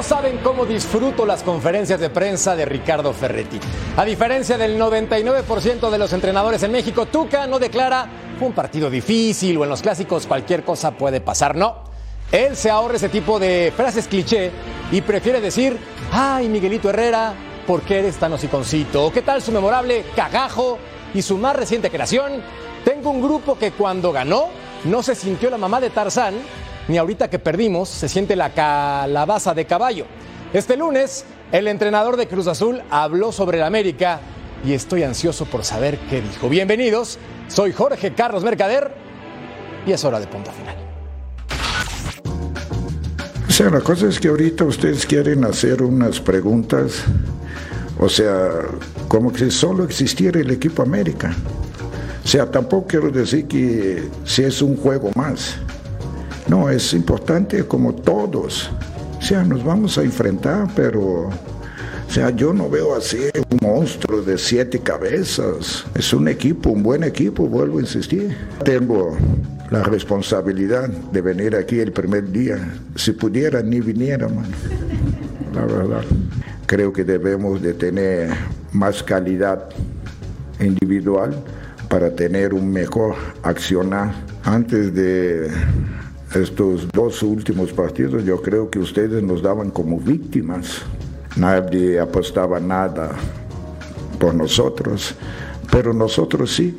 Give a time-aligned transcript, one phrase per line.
[0.00, 3.60] No saben cómo disfruto las conferencias de prensa de Ricardo Ferretti.
[3.98, 8.08] A diferencia del 99% de los entrenadores en México, Tuca no declara
[8.40, 11.54] un partido difícil o en los clásicos cualquier cosa puede pasar.
[11.54, 11.84] No.
[12.32, 14.50] Él se ahorra ese tipo de frases cliché
[14.90, 15.78] y prefiere decir,
[16.10, 17.34] ay, Miguelito Herrera,
[17.66, 19.04] ¿por qué eres tan hociconcito?
[19.04, 20.78] ¿O qué tal su memorable cagajo
[21.12, 22.42] y su más reciente creación?
[22.86, 24.48] Tengo un grupo que cuando ganó
[24.84, 26.36] no se sintió la mamá de Tarzán,
[26.90, 30.06] ni ahorita que perdimos se siente la calabaza de caballo.
[30.52, 34.18] Este lunes, el entrenador de Cruz Azul habló sobre el América
[34.64, 36.48] y estoy ansioso por saber qué dijo.
[36.48, 38.92] Bienvenidos, soy Jorge Carlos Mercader
[39.86, 40.74] y es hora de punto final.
[43.48, 47.04] O sea, la cosa es que ahorita ustedes quieren hacer unas preguntas,
[48.00, 48.48] o sea,
[49.06, 51.36] como que solo existiera el equipo América.
[52.24, 55.56] O sea, tampoco quiero decir que si es un juego más.
[56.50, 58.72] No, es importante como todos.
[59.16, 61.32] O sea, nos vamos a enfrentar, pero, o
[62.08, 63.18] sea, yo no veo así
[63.50, 65.84] un monstruo de siete cabezas.
[65.94, 68.36] Es un equipo, un buen equipo, vuelvo a insistir.
[68.64, 69.16] Tengo
[69.70, 72.58] la responsabilidad de venir aquí el primer día.
[72.96, 74.50] Si pudiera, ni viniera, man.
[75.54, 76.02] La verdad.
[76.66, 78.28] Creo que debemos de tener
[78.72, 79.68] más calidad
[80.58, 81.32] individual
[81.88, 83.14] para tener un mejor
[83.44, 84.12] accionar.
[84.42, 85.48] Antes de
[86.34, 90.82] estos dos últimos partidos yo creo que ustedes nos daban como víctimas.
[91.36, 93.10] Nadie apostaba nada
[94.18, 95.14] por nosotros,
[95.70, 96.76] pero nosotros sí.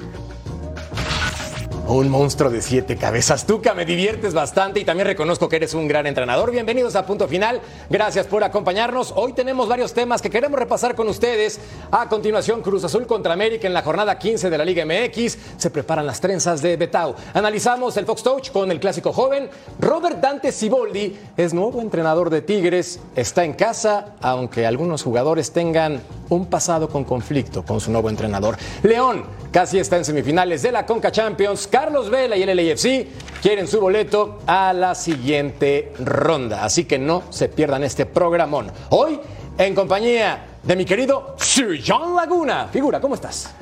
[1.92, 3.45] Un monstruo de siete cabezas.
[3.45, 6.50] Tuca, me diviertes bastante y también reconozco que eres un gran entrenador.
[6.50, 7.59] Bienvenidos a Punto Final.
[7.89, 9.11] Gracias por acompañarnos.
[9.14, 11.59] Hoy tenemos varios temas que queremos repasar con ustedes.
[11.92, 15.38] A continuación, Cruz Azul contra América en la jornada 15 de la Liga MX.
[15.58, 17.14] Se preparan las trenzas de Betau.
[17.34, 19.50] Analizamos el Fox Touch con el clásico joven.
[19.78, 23.02] Robert Dante Siboldi es nuevo entrenador de Tigres.
[23.17, 28.56] Está en casa, aunque algunos jugadores tengan un pasado con conflicto con su nuevo entrenador.
[28.81, 31.67] León casi está en semifinales de la Conca Champions.
[31.67, 33.07] Carlos Vela y el LAFC
[33.41, 36.63] quieren su boleto a la siguiente ronda.
[36.63, 38.72] Así que no se pierdan este programón.
[38.90, 39.19] Hoy,
[39.57, 42.67] en compañía de mi querido Sir John Laguna.
[42.72, 43.53] Figura, ¿cómo estás?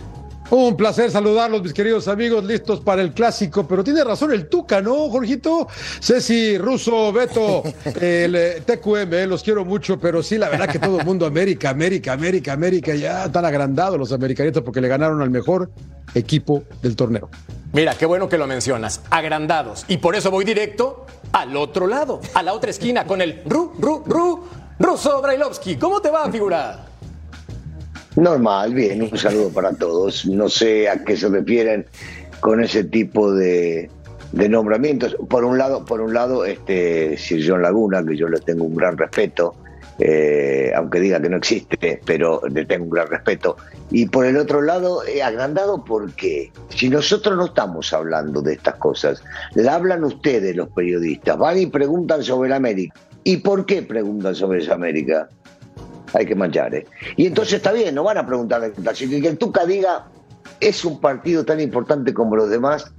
[0.51, 3.67] Un placer saludarlos, mis queridos amigos, listos para el clásico.
[3.67, 5.67] Pero tiene razón el Tuca, ¿no, Jorgito?
[6.01, 7.61] Ceci, Ruso, Beto,
[8.01, 11.27] el eh, TQM, eh, los quiero mucho, pero sí, la verdad que todo el mundo,
[11.27, 15.69] América, América, América, América, ya están agrandados los americanistas porque le ganaron al mejor
[16.15, 17.29] equipo del torneo.
[17.71, 19.85] Mira, qué bueno que lo mencionas, agrandados.
[19.87, 23.73] Y por eso voy directo al otro lado, a la otra esquina, con el Ru,
[23.77, 24.43] Ru, Ru,
[24.79, 25.75] Ruso Brailovsky.
[25.75, 26.88] ¿Cómo te va, figura?
[28.15, 30.25] Normal, bien, un saludo para todos.
[30.25, 31.85] No sé a qué se refieren
[32.39, 33.89] con ese tipo de,
[34.31, 35.15] de nombramientos.
[35.29, 38.75] Por un lado, por un lado, este Sir John Laguna, que yo le tengo un
[38.75, 39.55] gran respeto,
[39.99, 43.57] eh, aunque diga que no existe, pero le tengo un gran respeto.
[43.91, 48.75] Y por el otro lado, eh, agrandado porque si nosotros no estamos hablando de estas
[48.75, 49.23] cosas,
[49.55, 52.95] la hablan ustedes los periodistas, van y preguntan sobre la América.
[53.23, 55.29] ¿Y por qué preguntan sobre esa América?
[56.13, 56.73] Hay que manchar.
[56.75, 56.85] ¿eh?
[57.15, 60.07] Y entonces está bien, no van a preguntar de Así que que el Tuca diga,
[60.59, 62.91] ¿es un partido tan importante como los demás?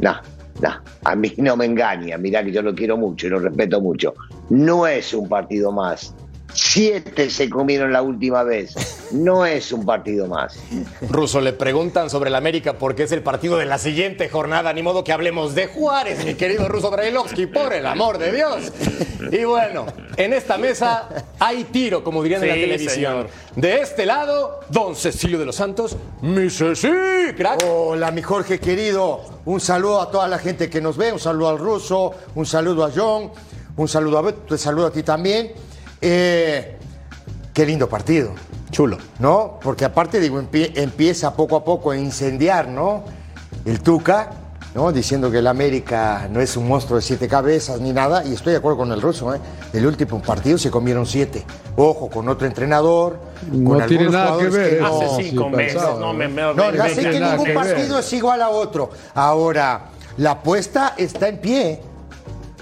[0.00, 0.16] No,
[0.60, 0.70] no,
[1.04, 4.14] a mí no me engaña, mirá que yo lo quiero mucho y lo respeto mucho.
[4.50, 6.14] No es un partido más.
[6.52, 8.74] Siete se comieron la última vez.
[9.10, 10.56] No es un partido más.
[11.08, 14.72] Ruso, le preguntan sobre el América porque es el partido de la siguiente jornada.
[14.72, 18.72] Ni modo que hablemos de Juárez, mi querido Ruso Brailovsky, por el amor de Dios.
[19.32, 21.08] Y bueno, en esta mesa
[21.40, 23.26] hay tiro, como dirían en la televisión.
[23.56, 26.88] De este lado, don Cecilio de los Santos, mi Ceci,
[27.36, 27.64] crack.
[27.66, 29.22] Hola, mi Jorge querido.
[29.44, 31.12] Un saludo a toda la gente que nos ve.
[31.12, 33.32] Un saludo al Ruso, un saludo a John,
[33.76, 35.52] un saludo a Beto, te saludo a ti también.
[36.00, 36.76] Eh,
[37.52, 38.32] qué lindo partido.
[38.70, 38.98] Chulo.
[39.18, 39.58] ¿No?
[39.62, 43.04] Porque aparte, digo, empieza poco a poco a incendiar, ¿no?
[43.64, 44.30] El Tuca,
[44.74, 44.90] ¿no?
[44.90, 48.24] Diciendo que el América no es un monstruo de siete cabezas ni nada.
[48.24, 49.38] Y estoy de acuerdo con el ruso, ¿eh?
[49.72, 51.44] El último partido se comieron siete.
[51.76, 53.18] Ojo, con otro entrenador.
[53.52, 54.80] No con tiene nada que ver.
[54.80, 55.82] no, Hace cinco sí, meses.
[56.00, 57.54] No, me, me, no, me- ya me- sé que ningún que ver.
[57.54, 58.90] partido es igual a otro.
[59.14, 59.84] Ahora,
[60.16, 61.80] la apuesta está en pie.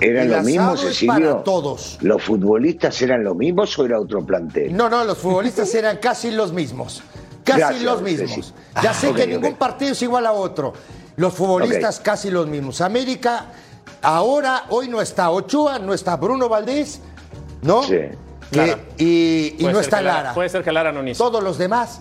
[0.03, 1.15] ¿Eran los mismos, Cecilio?
[1.33, 1.99] para todos.
[2.01, 4.77] ¿Los futbolistas eran los mismos o era otro plantel?
[4.77, 7.03] No, no, los futbolistas eran casi los mismos.
[7.45, 8.55] Casi Gracias, los mismos.
[8.83, 10.73] Ya Ah, sé que ningún partido es igual a otro.
[11.17, 12.81] Los futbolistas casi los mismos.
[12.81, 13.47] América,
[14.01, 17.01] ahora, hoy no está Ochoa, no está Bruno Valdés,
[17.63, 17.83] ¿no?
[17.83, 17.99] Sí.
[18.99, 20.35] Y no está Lara.
[20.35, 21.19] Puede ser que Lara no inicie.
[21.19, 22.01] Todos los demás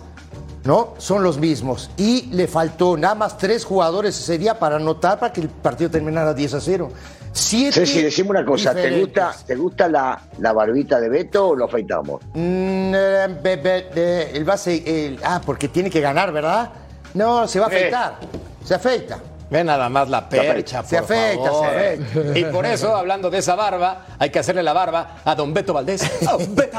[0.64, 0.94] ¿no?
[0.98, 1.90] Son los mismos.
[1.96, 5.90] Y le faltó nada más tres jugadores ese día para anotar para que el partido
[5.90, 6.90] terminara 10 a 0.
[7.34, 11.56] Siete Ceci, decime una cosa, ¿te gusta, ¿te gusta la, la barbita de Beto o
[11.56, 12.22] lo afeitamos?
[12.34, 16.70] Mm, eh, be- be- de- el base, el- ah, porque tiene que ganar, ¿verdad?
[17.14, 17.76] No, se va a Eh.
[17.76, 18.18] afeitar.
[18.64, 19.18] Se afeita.
[19.52, 21.62] Ve nada más la percha, Se por favor.
[21.62, 22.38] se afeita.
[22.38, 25.74] Y por eso, hablando de esa barba, hay que hacerle la barba a don Beto
[25.74, 26.10] Valdés.
[26.32, 26.78] ¡Oh, Beto!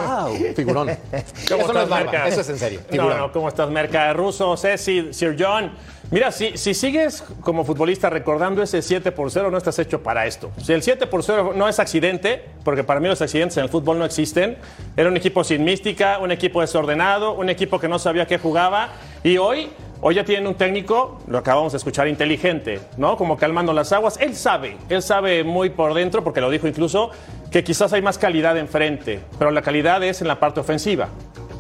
[0.56, 0.90] Figurón.
[0.90, 2.28] Eso no es barba, Merca?
[2.28, 2.80] eso es en serio.
[2.86, 3.18] No, Figurón.
[3.20, 4.12] no, ¿cómo estás, Merca?
[4.14, 5.72] Ruso, Ceci, Sir John.
[6.10, 10.25] Mira, si, si sigues como futbolista recordando ese 7 por 0, no estás hecho para
[10.25, 10.52] esto.
[10.58, 13.70] Si el 7 por 0 no es accidente, porque para mí los accidentes en el
[13.70, 14.58] fútbol no existen,
[14.98, 18.90] era un equipo sin mística, un equipo desordenado, un equipo que no sabía qué jugaba,
[19.24, 19.70] y hoy...
[20.06, 23.16] Hoy ya tienen un técnico, lo acabamos de escuchar, inteligente, ¿no?
[23.16, 24.18] Como calmando las aguas.
[24.20, 27.12] Él sabe, él sabe muy por dentro, porque lo dijo incluso,
[27.50, 31.08] que quizás hay más calidad enfrente, pero la calidad es en la parte ofensiva.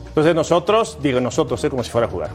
[0.09, 2.31] Entonces nosotros, digo nosotros, es como si fuera a jugar.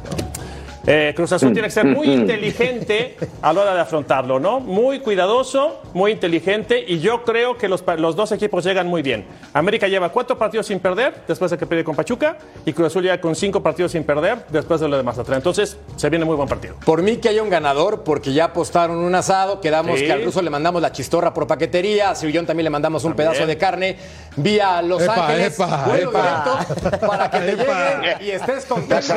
[0.91, 4.59] Eh, Cruz Azul tiene que ser muy inteligente a la hora de afrontarlo, ¿no?
[4.59, 9.27] Muy cuidadoso, muy inteligente y yo creo que los, los dos equipos llegan muy bien.
[9.53, 13.03] América lleva cuatro partidos sin perder después de que pierde con Pachuca y Cruz Azul
[13.03, 15.37] llega con cinco partidos sin perder después de lo de Mazatlán.
[15.37, 16.75] Entonces se viene muy buen partido.
[16.87, 20.07] Por mí que haya un ganador, porque ya apostaron un asado, quedamos Sí.
[20.07, 23.13] que al ruso le mandamos la chistorra por paquetería, a Sirillón también le mandamos un
[23.15, 23.97] pedazo de carne
[24.37, 26.67] vía Los Epa, Ángeles, epa, epa.
[27.07, 28.01] para que te Epa.
[28.01, 29.15] llegue y estés contento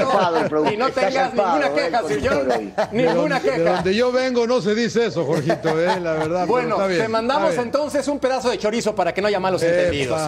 [0.71, 3.71] y no tengas zarpado, ninguna queja, ninguna de queja.
[3.75, 6.47] donde yo vengo no se dice eso, Jorgito, eh, la verdad.
[6.47, 7.67] Bueno, está bien, te mandamos está bien.
[7.75, 9.75] entonces un pedazo de chorizo para que no haya malos Epa.
[9.75, 10.21] entendidos.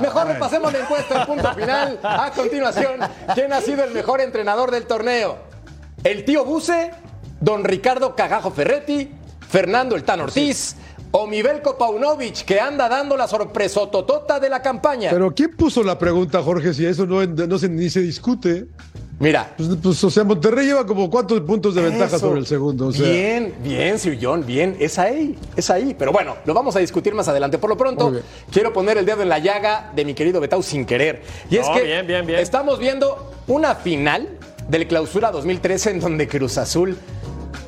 [0.00, 2.00] Mejor repasemos la encuesta en punto final.
[2.02, 3.00] A continuación,
[3.34, 5.36] ¿quién ha sido el mejor entrenador del torneo?
[6.04, 6.92] ¿El tío Buse?
[7.40, 9.10] ¿Don Ricardo Cagajo Ferretti?
[9.48, 10.76] ¿Fernando el Tan Ortiz?
[11.10, 15.10] ¿O Mivelko Paunovic, que anda dando la sorpresototota de la campaña?
[15.10, 18.66] Pero ¿quién puso la pregunta, Jorge, si eso no, no se, ni se discute?
[19.20, 22.28] Mira, Pues, pues, o sea, Monterrey lleva como cuántos puntos de ventaja Eso.
[22.28, 22.86] sobre el segundo.
[22.86, 24.76] O sea, Bien, bien, Sir John, bien.
[24.78, 25.96] Es ahí, es ahí.
[25.98, 27.58] Pero bueno, lo vamos a discutir más adelante.
[27.58, 28.12] Por lo pronto,
[28.50, 31.22] quiero poner el dedo en la llaga de mi querido Betau sin querer.
[31.50, 32.38] Y es que bien, bien, bien.
[32.38, 34.28] estamos viendo una final
[34.68, 36.96] del Clausura 2013 en donde Cruz Azul.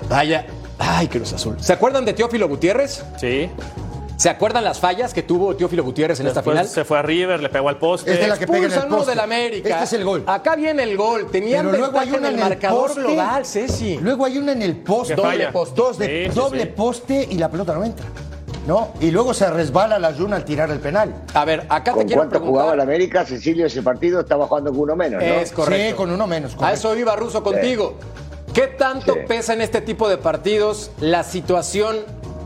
[0.09, 0.47] Vaya,
[0.79, 1.57] ay, Cruz Azul.
[1.61, 3.03] ¿Se acuerdan de Teófilo Gutiérrez?
[3.19, 3.49] Sí.
[4.21, 6.69] ¿Se acuerdan las fallas que tuvo Teófilo Gutiérrez en esta final?
[6.69, 8.13] se fue a River, le pegó al poste.
[8.13, 9.13] Es de la que pega en el Expulsan uno poste.
[9.13, 9.69] del América.
[9.71, 10.25] Este es el gol.
[10.27, 11.31] Acá viene el gol.
[11.31, 13.01] Tenían Pero luego hay una en el en el marcador poste.
[13.01, 13.97] global, Ceci.
[13.97, 15.17] Luego hay una en el poste.
[15.17, 15.31] Falla.
[15.31, 15.75] Doble poste.
[15.81, 16.69] Dos de- Sí, sí, doble sí.
[16.77, 18.05] poste y la pelota no entra.
[18.67, 18.89] ¿No?
[19.01, 21.15] Y luego se resbala la Jun al tirar el penal.
[21.33, 22.51] A ver, acá te ¿Con quiero cuánto preguntar.
[22.51, 23.25] jugaba el América?
[23.25, 25.27] Cecilio ese partido estaba jugando con uno menos, ¿no?
[25.31, 25.89] Es correcto.
[25.93, 26.55] Sí, con uno menos.
[26.61, 27.95] A eso iba Ruso contigo.
[28.53, 29.21] ¿Qué tanto Sí.
[29.27, 31.97] pesa en este tipo de partidos la situación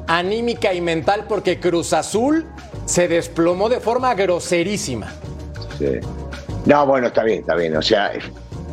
[0.06, 1.25] anímica y mental?
[1.29, 2.47] Porque Cruz Azul
[2.87, 5.12] se desplomó de forma groserísima.
[5.79, 6.01] Sí.
[6.67, 7.77] No, bueno, está bien, está bien.
[7.77, 8.12] O sea,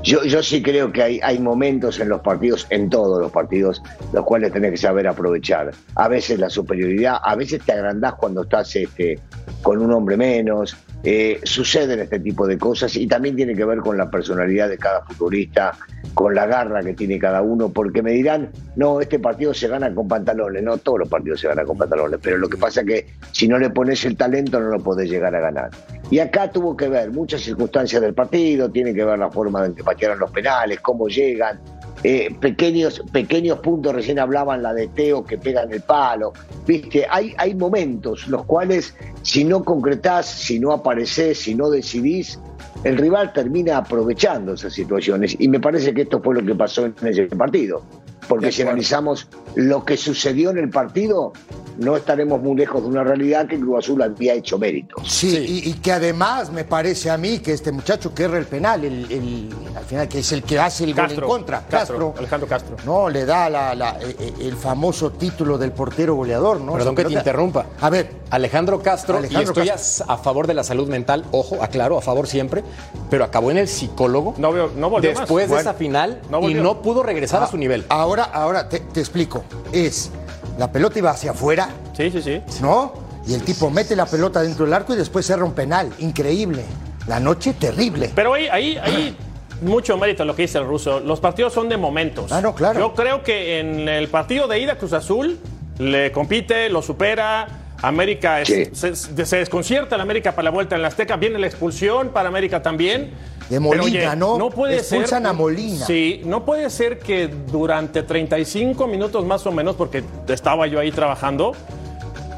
[0.03, 3.81] yo, yo sí creo que hay, hay momentos en los partidos, en todos los partidos,
[4.13, 5.71] los cuales tenés que saber aprovechar.
[5.95, 9.19] A veces la superioridad, a veces te agrandás cuando estás este,
[9.61, 10.75] con un hombre menos.
[11.03, 14.77] Eh, suceden este tipo de cosas y también tiene que ver con la personalidad de
[14.77, 15.75] cada futbolista,
[16.13, 19.93] con la garra que tiene cada uno, porque me dirán, no, este partido se gana
[19.95, 22.87] con pantalones, no, todos los partidos se ganan con pantalones, pero lo que pasa es
[22.87, 25.71] que si no le pones el talento no lo podés llegar a ganar.
[26.11, 29.73] Y acá tuvo que ver muchas circunstancias del partido, tiene que ver la forma en
[29.73, 31.59] que patearon los penales, cómo llegan,
[32.03, 36.33] eh, pequeños, pequeños puntos, recién hablaban la de Teo que pegan el palo,
[36.65, 42.39] viste, hay, hay momentos los cuales si no concretás, si no apareces, si no decidís,
[42.83, 46.85] el rival termina aprovechando esas situaciones y me parece que esto fue lo que pasó
[46.85, 47.83] en ese partido.
[48.27, 51.33] Porque si analizamos lo que sucedió en el partido,
[51.77, 55.01] no estaremos muy lejos de una realidad que Cruz Azul había hecho méritos.
[55.11, 58.45] Sí, Y, y que además me parece a mí que este muchacho que erra el
[58.45, 61.65] penal, el, el- al final que es el que hace el Castro, gol en contra,
[61.67, 62.75] Castro, Alejandro Castro.
[62.85, 66.73] No, le da la- la- eh, eh, el famoso título del portero goleador, ¿no?
[66.73, 67.65] Perdón que te interrumpa.
[67.79, 70.05] A ver, Alejandro Castro, Alejandro y estoy Castro.
[70.09, 72.63] a, a favor de la salud mental, ojo, aclaro, a favor siempre,
[73.09, 75.19] pero acabó en el psicólogo No veo- no volvió más.
[75.21, 77.85] después de Bueno, esa final no y no pudo regresar a su nivel.
[77.89, 79.43] ahora, ahora te, te explico.
[79.71, 80.11] Es,
[80.57, 82.41] la pelota iba hacia afuera, Sí, sí, sí.
[82.61, 82.93] ¿no?
[83.27, 85.91] Y el tipo mete la pelota dentro del arco y después erra un penal.
[85.99, 86.63] Increíble.
[87.07, 88.11] La noche terrible.
[88.15, 89.15] Pero ahí, ahí, ahí
[89.61, 90.99] mucho mérito en lo que dice el ruso.
[90.99, 92.31] Los partidos son de momentos.
[92.31, 92.79] Ah, no, claro.
[92.79, 95.39] Yo creo que en el partido de ida Cruz Azul
[95.77, 97.47] le compite, lo supera.
[97.81, 98.65] América es- Sí.
[98.73, 101.15] se, se desconcierta el América para la vuelta en la Azteca.
[101.17, 103.11] Viene la expulsión para América también.
[103.49, 104.37] De Molina, Pero, oye, ¿no?
[104.37, 105.27] No puede Expulsan ser.
[105.27, 105.85] a Molina.
[105.85, 110.91] Sí, no puede ser que durante 35 minutos más o menos, porque estaba yo ahí
[110.91, 111.53] trabajando,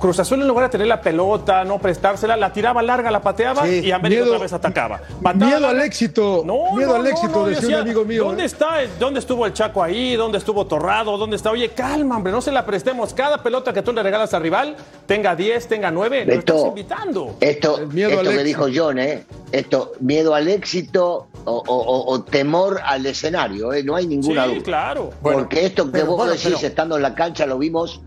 [0.03, 3.63] Cruz Azul en lugar de tener la pelota, no prestársela, la tiraba larga, la pateaba
[3.65, 4.99] Sí, y América miedo- otra vez atacaba.
[5.21, 6.43] Patada miedo al éxito,
[6.75, 8.47] miedo al éxito, decía un amigo mío, ¿Dónde ¿eh?
[8.47, 8.79] está?
[8.99, 10.17] ¿Dónde estuvo el Chaco ahí?
[10.17, 11.17] ¿Dónde estuvo Torrado?
[11.17, 11.51] ¿Dónde está?
[11.51, 13.13] Oye, calma, hombre, no se la prestemos.
[13.13, 17.35] Cada pelota que tú le regalas al rival, tenga 10, tenga 9, lo estás invitando.
[17.39, 18.43] Esto, esto que éxito.
[18.43, 19.23] dijo John, ¿eh?
[19.53, 23.83] Esto, miedo al éxito o, o- o- o temor al escenario, ¿eh?
[23.85, 24.63] No hay Sí, ninguna duda.
[24.63, 25.11] claro.
[25.21, 28.01] Porque esto que pero vos bueno, decís pero- estando en la cancha lo vimos,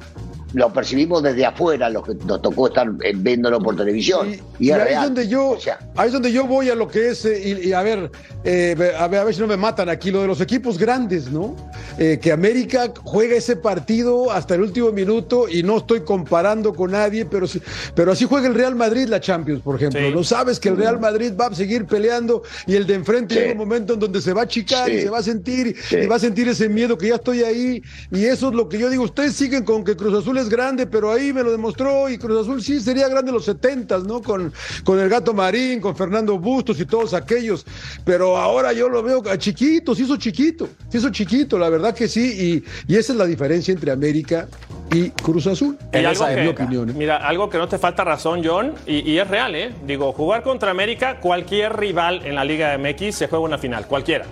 [0.53, 4.33] lo percibimos desde afuera, los que nos tocó estar eh, viéndolo por televisión.
[4.59, 5.05] Y, Y, es ahí real.
[5.05, 7.69] donde yo, O sea, ahí es donde yo voy a lo que es, eh, y,
[7.69, 8.11] y a ver,
[8.47, 11.31] eh, a ver, a ver si no me matan aquí, lo de los equipos grandes,
[11.31, 11.57] ¿no?
[11.99, 16.93] Eh, que América juega ese partido hasta el último minuto y no estoy comparando con
[16.93, 17.61] nadie, pero sí,
[17.95, 20.01] pero así juega el Real Madrid la Champions, por ejemplo.
[20.01, 20.15] Sí.
[20.15, 23.41] No sabes que el Real Madrid va a seguir peleando y el de enfrente Sí.
[23.41, 25.03] llega un momento en donde se va a achicar y Sí.
[25.03, 25.97] se va a sentir Sí.
[25.97, 28.79] y va a sentir ese miedo que ya estoy ahí y eso es lo que
[28.79, 29.03] yo digo.
[29.05, 32.43] Ustedes siguen con que Cruz Azul es grande, pero ahí me lo demostró y Cruz
[32.43, 34.23] Azul sí sería grande en los setentas, ¿no?
[34.23, 34.53] Con,
[34.85, 37.65] con el Gato Marín, con Fernando Bustos y todos aquellos.
[38.05, 42.09] Pero ahora yo lo veo chiquito, se hizo chiquito, se hizo chiquito, la verdad que
[42.09, 42.63] sí.
[42.89, 44.49] Y, y esa es la diferencia entre América
[44.93, 45.77] y Cruz Azul.
[45.93, 46.91] Y En algo esa que, es mi opinión.
[46.91, 46.95] ¿eh?
[46.97, 49.73] Mira, algo que no te falta razón, John, y, y es real, ¿eh?
[49.87, 54.25] Digo, jugar contra América, cualquier rival en la Liga MX se juega una final, cualquiera.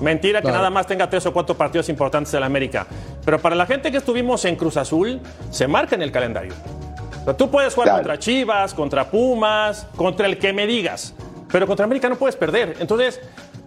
[0.00, 2.86] Mentira que nada más tenga tres o cuatro partidos importantes en la América.
[3.24, 6.54] Pero para la gente que estuvimos en Cruz Azul, se marca en el calendario.
[7.20, 7.98] O sea, tú puedes jugar Claro.
[7.98, 11.14] contra Chivas, contra Pumas, contra el que me digas.
[11.52, 12.76] Pero contra América no puedes perder.
[12.80, 13.20] Entonces,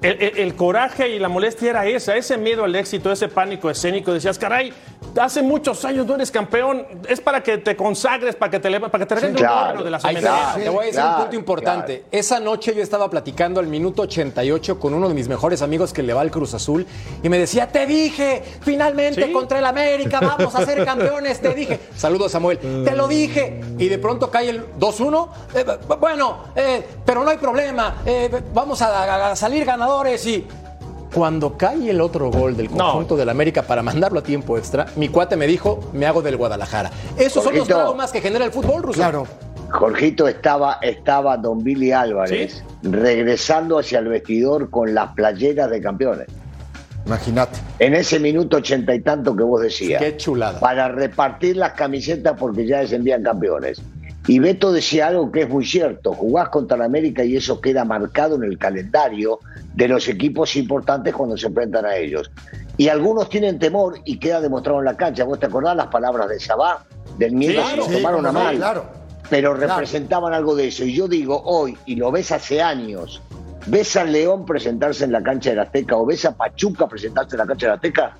[0.03, 3.69] el, el- el coraje y la molestia era esa, ese miedo al éxito, ese pánico
[3.69, 4.13] escénico.
[4.13, 4.71] Decías, caray,
[5.19, 6.85] hace muchos años no eres campeón.
[7.09, 9.83] Es para que te consagres, para que te, para que te un claro.
[9.83, 10.55] de la está.
[10.55, 12.03] Te voy a decir un claro, punto importante.
[12.11, 16.03] Esa noche yo estaba platicando al minuto 88 con uno de mis mejores amigos que
[16.03, 16.85] le va al Cruz Azul
[17.23, 19.31] y me decía, te dije, finalmente Sí.
[19.31, 21.79] contra el América vamos a ser campeones, te dije.
[21.95, 23.61] Saludos Samuel, te lo dije.
[23.77, 25.29] Y de pronto cae el 2-1.
[25.55, 25.65] Eh,
[25.99, 29.65] bueno, eh, pero no hay problema, eh, vamos a, a- a salir
[30.25, 30.47] y...
[31.13, 32.85] Cuando cae el otro gol del No.
[32.85, 36.37] conjunto del América para mandarlo a tiempo extra, mi cuate me dijo, me hago del
[36.37, 36.89] Guadalajara.
[37.17, 37.77] Esos son los Jorgito.
[37.77, 38.97] traumas que genera el fútbol, Ruso.
[38.97, 39.27] Claro.
[39.69, 46.27] Jorgito estaba, estaba Don Billy Álvarez regresando hacia el vestidor con las playeras de campeones.
[47.05, 47.59] Imagínate.
[47.79, 50.01] En ese minuto ochenta y tanto que vos decías.
[50.01, 50.59] Qué chulada.
[50.59, 53.81] Para repartir las camisetas porque ya descendían campeones.
[54.25, 56.13] Y Beto decía algo que es muy cierto.
[56.13, 59.39] Jugás contra la América y eso queda marcado en el calendario
[59.73, 62.31] de los equipos importantes cuando se enfrentan a ellos.
[62.77, 65.23] Y algunos tienen temor y queda demostrado en la cancha.
[65.23, 66.85] ¿Vos te acordás las palabras de Sabá?
[67.17, 68.55] Del miedo Sí, que lo sí, tomaron a mal.
[68.55, 68.85] claro.
[69.29, 69.73] Pero Claro.
[69.75, 70.83] representaban algo de eso.
[70.83, 73.21] Y yo digo hoy, y lo ves hace años,
[73.67, 77.35] ves a León presentarse en la cancha de la Azteca o ves a Pachuca presentarse
[77.35, 78.17] en la cancha de la Azteca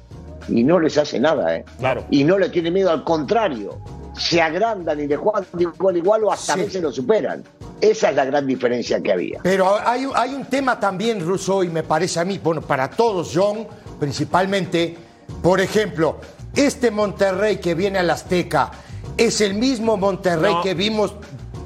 [0.48, 1.66] y no les hace nada, ¿eh?
[1.80, 2.04] Claro.
[2.10, 3.78] Y no le tiene miedo, al contrario,
[4.18, 6.60] se agrandan y le juegan de igual a igual o hasta Sí.
[6.62, 7.44] a veces lo superan.
[7.82, 9.40] Esa es la gran diferencia que había.
[9.44, 13.32] Pero hay, hay un tema también, Russo, y me parece a mí, bueno, para todos,
[13.34, 13.68] John,
[14.00, 14.96] principalmente,
[15.42, 16.18] por ejemplo,
[16.56, 18.72] este Monterrey que viene al Azteca,
[19.18, 20.62] ¿es el mismo Monterrey No.
[20.62, 21.14] que vimos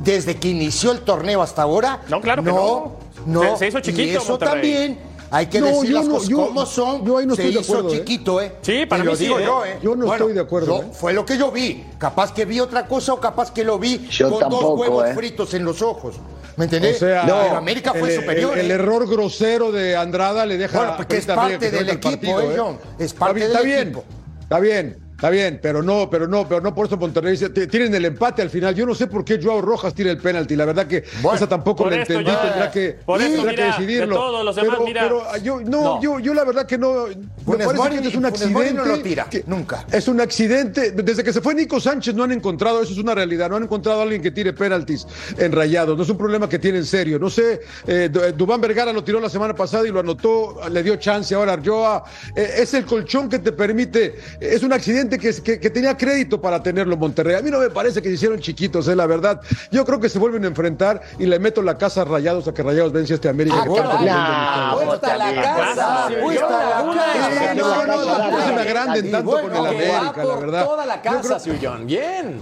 [0.03, 2.01] desde que inició el torneo hasta ahora?
[2.09, 2.95] No, claro que no.
[3.25, 3.41] no.
[3.41, 4.53] Se- se hizo chiquito Y eso Monterrey.
[4.53, 4.99] también,
[5.31, 7.05] hay que No, decir las no- cosas yo- como son.
[7.05, 7.99] yo ahí no se estoy de hizo acuerdo, ¿eh?
[7.99, 8.55] chiquito, ¿eh?
[8.61, 9.43] Sí, para mí lo sí, digo ¿eh?
[9.45, 9.79] yo, ¿eh?
[9.81, 10.91] Yo no estoy de acuerdo, yo- ¿eh?
[10.93, 11.85] Fue lo que yo vi.
[11.97, 15.07] Capaz que vi otra cosa o capaz que lo vi Yo con tampoco, dos huevos
[15.09, 15.13] ¿eh?
[15.13, 16.15] fritos en los ojos.
[16.55, 16.95] ¿Me entendés?
[16.95, 18.57] O sea, Pero América fue el, superior.
[18.57, 18.73] El, el ¿eh?
[18.75, 20.77] error grosero de Andrada le deja.
[20.77, 22.79] Bueno, porque es parte del equipo, ¿eh, John?
[22.97, 24.03] Es Está parte bien, del está bien, equipo.
[24.41, 27.65] Está bien, está bien, pero no, pero no, pero no por eso Monterrey dice, "T-
[27.65, 28.75] tienen el empate al final.
[28.75, 30.55] Yo no sé por qué Joao Rojas tira el penalti.
[30.55, 32.25] La verdad que Bueno, esa tampoco la entendí.
[32.25, 34.07] tendrá que, por eso, tendrá que mira, decidirlo.
[34.07, 35.01] de todos los demás, pero, mira.
[35.01, 36.01] pero, ah, yo, no, No.
[36.03, 37.07] Yo, yo la verdad que no.
[37.07, 38.73] Me parece Mori- que es un accidente.
[38.73, 39.85] no lo tira, que- nunca.
[39.91, 40.91] Es un accidente.
[40.91, 43.63] Desde que se fue Nico Sánchez no han encontrado, eso es una realidad, no han
[43.63, 45.07] encontrado a alguien que tire penaltis
[45.37, 45.97] en rayados.
[45.97, 47.17] No es un problema que tiene en serio.
[47.17, 50.83] No sé, eh, Du- Dubán Vergara lo tiró la semana pasada y lo anotó, le
[50.83, 52.03] dio chance ahora a Arjoa.
[52.35, 56.41] Eh, es el colchón que te permite, es un accidente que, que, que tenía crédito
[56.41, 57.35] para tenerlo Monterrey.
[57.35, 59.41] A mí no me parece que se hicieron chiquitos, eh, la verdad.
[59.71, 62.53] Yo creo que se vuelven a enfrentar y le meto la casa a Rayados a
[62.53, 63.57] que Rayados vence a este América.
[63.59, 66.05] Ah, Puesta la casa.
[66.09, 67.53] Sí, Puesta puesta la la casa.
[67.53, 70.65] Sí, no, no, tampoco se me agranden tanto con el América, la verdad.
[70.65, 71.85] toda la casa, Suyón.
[71.85, 72.39] Bien.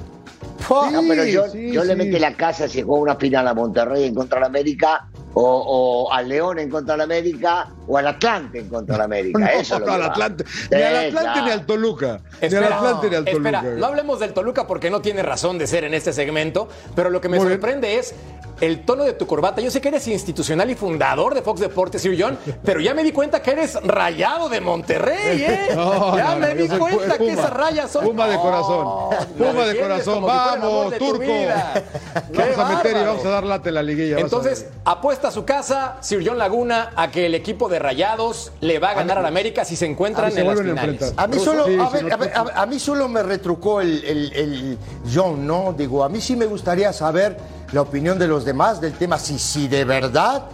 [0.69, 1.97] No, pero yo, Sí, yo le sí.
[1.99, 5.43] metí la casa si juega una final a Monterrey en contra de América o,
[6.07, 9.39] o al León en contra de América o al Atlante en contra de América.
[9.39, 10.03] No, Eso no, al.
[10.03, 10.45] Atlante.
[10.71, 12.07] Ni al Sí, Atlante ni al Toluca.
[12.41, 13.49] ni al Espera, Atlante ni al Toluca.
[13.59, 17.09] Espera, no hablemos del Toluca porque no tiene razón de ser en este segmento, pero
[17.09, 17.59] lo que me Muy bien.
[17.59, 18.13] sorprende es
[18.61, 19.59] el tono de tu corbata.
[19.61, 23.03] Yo sé que eres institucional y fundador de Fox Deportes, Sir John, pero ya me
[23.03, 25.67] di cuenta que eres rayado de Monterrey, ¿eh?
[25.75, 28.05] No, ya no, me no, di cuenta que esas rayas son...
[28.05, 29.09] Puma de corazón.
[29.37, 30.23] Puma de corazón.
[30.25, 31.23] Vamos, de tu turco.
[32.33, 34.19] Vamos a meter y vamos a dar late la liguilla.
[34.19, 38.79] Entonces, apuesta a su casa, Sir John Laguna, a que el equipo de Rayados le
[38.79, 41.01] va a ganar al América si se encuentran Ah, se en las a finales.
[41.01, 41.23] enfrentar.
[41.23, 43.23] A mí solo, Sí, a, sí, ver, no, a, ver, a- a mí solo me
[43.23, 44.77] retrucó el, el- el
[45.13, 45.73] John, ¿no?
[45.77, 47.37] Digo, a mí sí me gustaría saber
[47.71, 50.45] la opinión de los demás del tema, si, si de verdad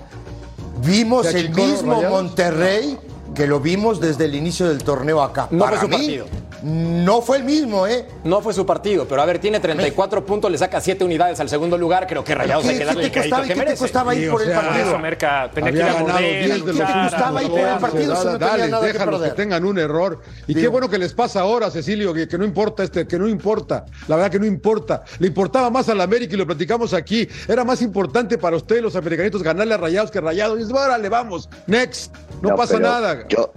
[0.83, 2.01] vimos ¿Se el mismo?
[2.03, 2.97] Monterrey
[3.35, 5.47] que lo vimos desde el inicio del torneo acá.
[5.51, 6.25] No Para fue su mí, partido.
[6.63, 8.05] No fue el mismo, ¿eh?
[8.23, 11.49] No fue su partido, pero a ver, tiene 34 puntos, le saca 7 unidades al
[11.49, 12.05] segundo lugar.
[12.07, 13.83] Creo que Rayados hay ¿Qué, que qué darle el crédito costaba, que qué te merece.
[13.83, 14.99] costaba ir por el partido?
[14.99, 17.59] Merca, tenía que ir a ganado morder, 10 de los luchar, últimos Estaba ahí por
[17.59, 20.21] el partido, no tenía dale, nada que que tengan un error.
[20.47, 23.85] Y qué bueno que les pasa ahora, Cecilio, que, no importa este, que no importa.
[24.07, 25.03] La verdad que no importa.
[25.19, 27.27] Le importaba más al América y lo platicamos aquí.
[27.47, 30.57] Era más importante para ustedes, los americanitos, ganarle a Rayados que Rayados.
[30.59, 32.13] Y dices, órale, vamos, next.
[32.41, 33.27] No, pasa nada.
[33.27, 33.51] Yo,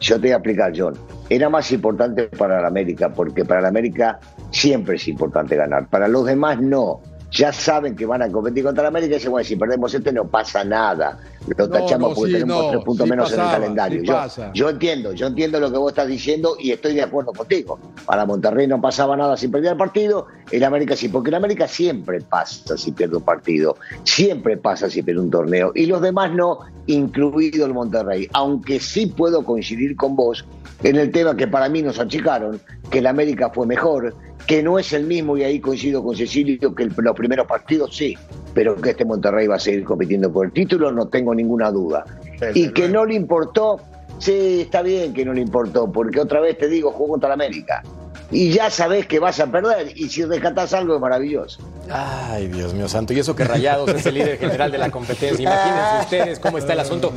[0.00, 1.13] yo te voy a explicar, John.
[1.28, 5.88] Era más importante para la América, porque para la América siempre es importante ganar.
[5.88, 7.00] Para los demás no.
[7.30, 10.12] Ya saben que van a competir contra la América y dicen, bueno, si perdemos este
[10.12, 11.18] no pasa nada.
[11.56, 14.00] Lo tachamos no, porque sí, tenemos no, tres puntos sí menos en el calendario.
[14.00, 17.32] sí yo, yo entiendo, yo entiendo lo que vos estás diciendo y estoy de acuerdo
[17.32, 17.80] contigo.
[18.06, 21.66] Para Monterrey no pasaba nada si perdía el partido, el América sí, porque el América
[21.66, 26.32] siempre pasa si pierde un partido, siempre pasa si pierde un torneo, y los demás
[26.32, 28.28] no, incluido el Monterrey.
[28.32, 30.44] Aunque sí puedo coincidir con vos
[30.82, 34.14] en el tema que para mí nos achicaron, que el América fue mejor,
[34.46, 37.96] que no es el mismo, y ahí coincido con Cecilio, que el- los primeros partidos
[37.96, 38.16] sí,
[38.52, 42.04] pero que este Monterrey va a seguir compitiendo por el título, no tengo ninguna duda.
[42.52, 43.80] y que no le importó,
[44.18, 47.32] sí, está bien que no le importó, porque otra vez te digo, jugó contra el
[47.34, 47.82] América.
[48.30, 51.60] Y ya sabés que vas a perder, y si rescatás algo es maravilloso.
[51.88, 53.12] Ay, Dios mío santo.
[53.12, 55.42] Y eso que Rayados es el líder general de la competencia.
[55.42, 57.12] Imagínense ustedes cómo está el asunto.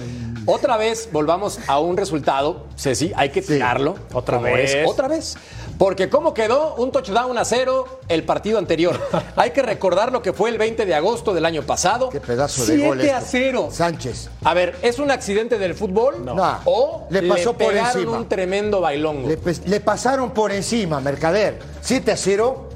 [0.50, 3.96] Otra vez volvamos a un resultado, Ceci, hay que tirarlo.
[4.14, 4.74] Otra vez.
[4.74, 5.36] es, otra vez.
[5.78, 6.76] Porque ¿cómo quedó?
[6.76, 8.98] Un touchdown a cero el partido anterior.
[9.36, 12.10] Hay que recordar lo que fue el 20 de agosto del año pasado.
[12.10, 13.30] Qué pedazo de gol 7 a este.
[13.50, 13.70] 0.
[13.72, 14.30] Sánchez.
[14.46, 16.24] A ver, ¿es un accidente del fútbol?
[16.24, 16.36] No.
[16.64, 18.18] ¿O Le pasó por pegaron encima.
[18.18, 19.28] un tremendo bailongo?
[19.66, 21.60] Le, pasaron por encima, Mercader.
[21.82, 22.70] 7 a 0.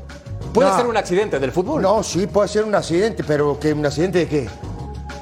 [0.54, 0.78] ¿Puede No.
[0.78, 1.82] ser un accidente del fútbol?
[1.82, 4.50] No, sí, puede ser un accidente, pero ¿que ¿un accidente de qué?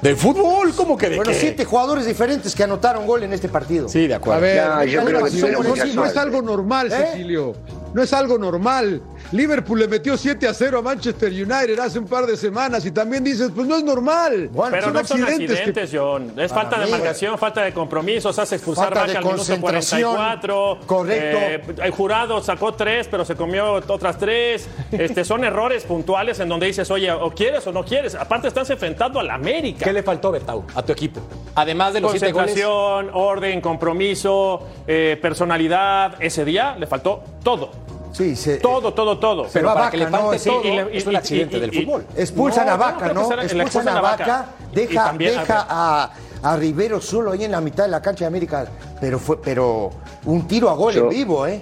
[0.01, 0.73] ¿Del fútbol?
[0.75, 1.37] ¿Cómo que de Bueno, qué?
[1.39, 3.89] siete jugadores diferentes que anotaron gol en este partido.
[3.89, 4.37] Sí, de acuerdo.
[4.37, 7.07] A ver, No, yo creo que es algo normal, ¿Eh?
[7.11, 7.53] Cecilio.
[7.93, 9.01] No es algo normal.
[9.31, 12.91] Liverpool le metió 7 a 0 a Manchester United hace un par de semanas y
[12.91, 14.49] también dices, pues no es normal.
[14.51, 16.33] Bueno, Pero son no son accidentes que- accidentes, John.
[16.39, 20.15] Es falta de marcación, falta de compromisos, hace expulsar Falta de al minuto concentración.
[20.15, 20.79] 44.
[20.85, 21.37] Correcto.
[21.39, 24.67] Eh, el jurado sacó tres, pero se comió otras tres.
[24.91, 28.15] Este, son errores puntuales en donde dices, oye, o quieres o no quieres.
[28.15, 29.85] Aparte, estás enfrentando al América.
[29.85, 31.21] ¿Qué le faltó, Betau, a tu equipo?
[31.55, 32.49] Además de los siete goles.
[32.51, 36.15] Concentración, orden, compromiso, eh, personalidad.
[36.19, 37.71] Ese día le faltó todo.
[38.11, 39.47] Sí, se, Todo, todo, todo.
[39.53, 40.17] Pero para Vaca, que le ¿no?
[40.29, 42.05] falte todo, y es un accidente y- del fútbol.
[42.17, 43.41] Expulsan No, a Vaca, no ¿no?
[43.41, 44.45] Expulsan a a Vaca.
[44.73, 46.11] Deja, también- deja a,
[46.43, 48.65] a Rivero solo ahí en la mitad de la cancha de América.
[48.99, 49.91] Pero fue, pero
[50.25, 51.61] un tiro a gol Yo- en vivo, ¿eh?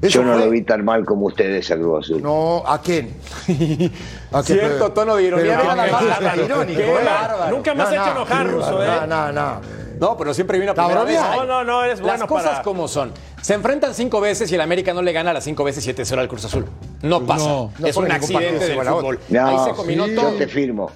[0.00, 2.22] Eso Yo no fue- lo vi tan mal como ustedes a Cruz Azul.
[2.22, 3.16] No, ¿a quién?
[4.32, 4.42] ¿A?
[4.42, 5.58] Cierto Pero- tono de ironía.
[5.60, 6.36] pero nada más.
[6.44, 7.50] irónico, ¿eh?
[7.50, 8.86] Nunca me has hecho enojar, Russo, ¿eh?
[8.86, 9.60] No, no, no.
[10.00, 11.18] No, pero siempre viene a primera vez.
[11.20, 13.12] No, no, no, eres bueno Las cosas para- como son.
[13.42, 16.28] Se enfrentan cinco veces y el América no le gana las cinco veces 7-0 al
[16.28, 16.66] Cruz Azul.
[17.02, 17.46] No pasa.
[17.48, 19.18] no, no es un accidente del fútbol.
[19.28, 20.14] No, Ahí se combinó sí.
[20.14, 20.32] todo.
[20.32, 20.90] Yo te firmo.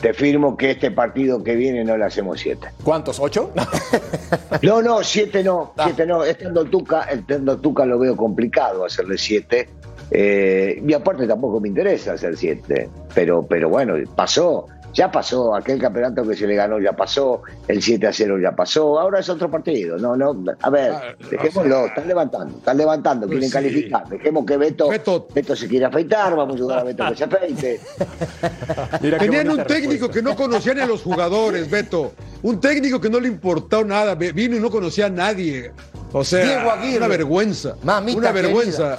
[0.00, 2.68] Te firmo que este partido que viene no le hacemos siete.
[2.84, 3.18] ¿Cuántos?
[3.18, 3.50] ¿Ocho?
[4.62, 5.84] No, no, siete no, Ah.
[5.84, 6.22] siete no.
[6.24, 9.68] Estando Tuca, estando Tuca lo veo complicado hacerle siete.
[10.10, 12.88] Eh, y aparte tampoco me interesa hacer siete.
[13.14, 14.66] Pero, pero bueno, pasó.
[14.96, 18.52] Ya pasó, aquel campeonato que se le ganó ya pasó, el 7 a 0 ya
[18.56, 19.98] pasó, ahora es otro partido.
[19.98, 23.52] No, no, a ver, Ah, dejémoslo, están levantando, están levantando, quieren sí.
[23.52, 24.08] calificar.
[24.08, 27.24] Dejemos que Beto, Beto- Beto se quiere afeitar, vamos a ayudar a Beto que se
[27.36, 27.80] afeite.
[29.02, 30.14] Mira Tenían un técnico respuesta.
[30.14, 32.12] que no conocía ni a los jugadores, Beto.
[32.42, 34.14] Un técnico que no le importó nada.
[34.14, 35.72] Vino y no conocía a nadie.
[36.12, 36.96] O sea, Diego Aguirre.
[36.98, 37.76] una vergüenza.
[37.82, 38.98] Mamita una vergüenza.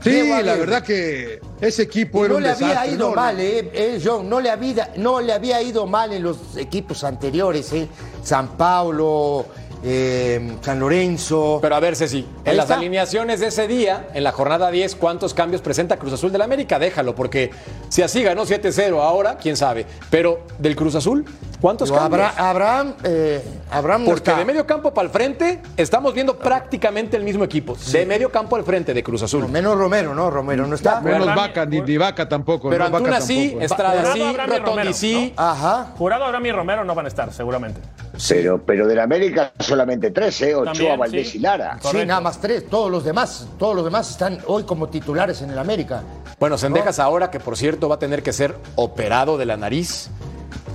[0.00, 2.92] Sí, la verdad que ese equipo Y era no un le había desastre.
[2.94, 6.22] ido No, mal, eh, eh, John, no le, había, no le había ido mal en
[6.22, 7.88] los equipos anteriores, eh.
[8.22, 9.46] San Paulo,
[9.84, 11.58] eh, San Lorenzo.
[11.60, 12.76] Pero a ver, Ceci, en las está.
[12.76, 16.78] alineaciones de ese día, en la jornada 10, ¿cuántos cambios presenta Cruz Azul del América?
[16.78, 17.50] Déjalo, porque
[17.90, 19.86] si así ganó 7-0 ahora, quién sabe.
[20.10, 21.24] Pero del Cruz Azul,
[21.60, 22.22] ¿cuántos Digo, cambios?
[22.36, 24.38] Abra- Abraham, eh, Abraham Porque está.
[24.38, 27.76] de medio campo para el frente estamos viendo prácticamente el mismo equipo.
[27.92, 29.46] De medio campo al frente de Cruz Azul.
[29.48, 30.30] Menos Romero, ¿no?
[30.30, 31.00] Romero no está.
[31.00, 32.70] Menos Vaca, ni, ni Vaca tampoco.
[32.70, 33.64] Pero no, Vaca Antuna sí, tampoco.
[33.64, 35.34] Estrada Jurado, sí, Rotondi Romero, sí.
[35.36, 35.92] Ajá.
[35.98, 37.80] Jurado, Abraham y Romero no van a estar, seguramente.
[38.28, 41.38] Pero, pero del América solamente 13, Ochoa, También, Valdés sí.
[41.38, 41.78] y Lara.
[41.82, 42.68] Sí, nada más tres.
[42.68, 46.02] Todos los demás, todos los demás están hoy como titulares en el América.
[46.38, 50.10] Bueno, Sendejas ahora, que por cierto va a tener que ser operado de la nariz,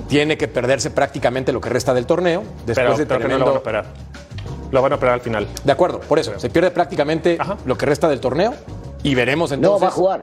[0.07, 2.43] tiene que perderse prácticamente lo que resta del torneo.
[2.65, 3.85] Después Pero de no tremendo- lo van a operar.
[4.71, 5.47] Lo van a operar al final.
[5.63, 7.57] De acuerdo, por eso, se pierde prácticamente Ajá.
[7.65, 8.53] lo que resta del torneo
[9.03, 9.83] y veremos No, entonces.
[9.83, 10.21] va a jugar.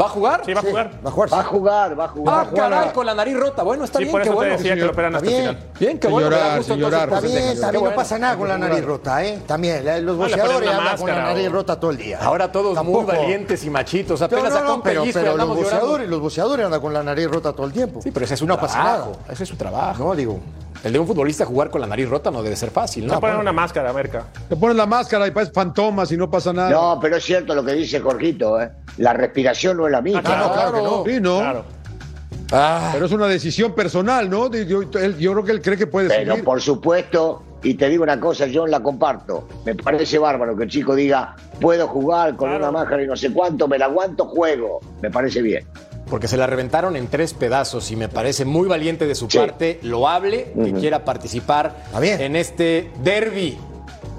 [0.00, 0.42] ¿Va a jugar?
[0.46, 0.90] Sí, va a jugar.
[1.04, 1.32] Va a jugar.
[1.32, 2.46] Va a jugar, va a jugar.
[2.46, 3.62] Ah, caray, con la nariz rota.
[3.62, 4.56] Bueno, está Sí, bien, por qué eso te bueno.
[4.56, 5.40] decía que lo operan hasta bien.
[5.40, 5.58] final.
[5.78, 6.28] Bien, qué Sin bueno.
[6.30, 7.94] Está bien, bien, no bueno.
[7.96, 9.38] pasa nada con la nariz rota, ¿eh?
[9.46, 12.18] También, los boxeadores andan con la nariz rota todo el día.
[12.22, 14.22] Ahora todos muy valientes y machitos.
[14.22, 17.66] Apenas sacó un pero, pero los boxeadores, los boxeadores andan con la nariz rota todo
[17.66, 18.00] el tiempo.
[18.02, 19.10] Sí, pero ese es su no pasa trabajo.
[19.12, 19.32] nada.
[19.32, 20.04] Ese es su trabajo.
[20.04, 20.38] No, digo.
[20.82, 23.14] El de un futbolista jugar con la nariz rota no debe ser fácil, ¿no?
[23.14, 24.24] No ponen una máscara, América.
[24.48, 26.70] Te pones la máscara y pareces fantomas y no pasa nada.
[26.70, 28.70] No, pero es cierto lo que dice Jorgito, ¿eh?
[28.96, 30.20] La respiración no es la misma.
[30.20, 31.04] Ah, claro, claro que no.
[31.04, 31.38] Sí, ¿no?
[31.40, 31.64] Claro.
[32.52, 34.50] Ah, Pero es una decisión personal, ¿no?
[34.52, 36.44] Yo, él- yo creo que él cree que puede Pero seguir.
[36.44, 39.46] por supuesto, y te digo una cosa, yo la comparto.
[39.64, 42.64] Me parece bárbaro que el chico diga, puedo jugar con Claro.
[42.64, 44.80] una máscara y no sé cuánto, me la aguanto, juego.
[45.00, 45.64] Me parece bien.
[46.10, 49.38] Porque se la reventaron en tres pedazos y me parece muy valiente de su Sí.
[49.38, 53.56] parte, loable, que quiera participar en este derby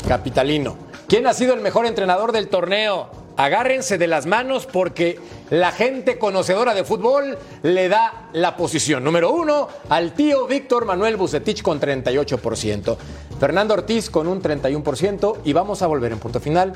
[0.08, 0.76] capitalino.
[1.08, 3.10] ¿Quién ha sido el mejor entrenador del torneo?
[3.38, 9.04] Agárrense de las manos porque la gente conocedora de fútbol le da la posición.
[9.04, 12.98] Número uno, al tío Víctor Manuel Bucetich con 38%.
[13.40, 15.38] Fernando Ortiz con un 31%.
[15.44, 16.74] Y vamos a volver en punto final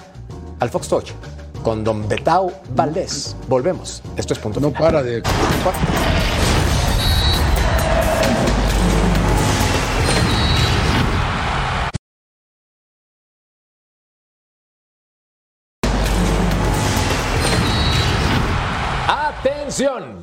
[0.59, 1.11] al Fox Touch
[1.65, 3.35] con Don Betao Valdés.
[3.47, 4.03] Volvemos.
[4.15, 4.83] Esto es punto No final.
[4.83, 5.23] para de.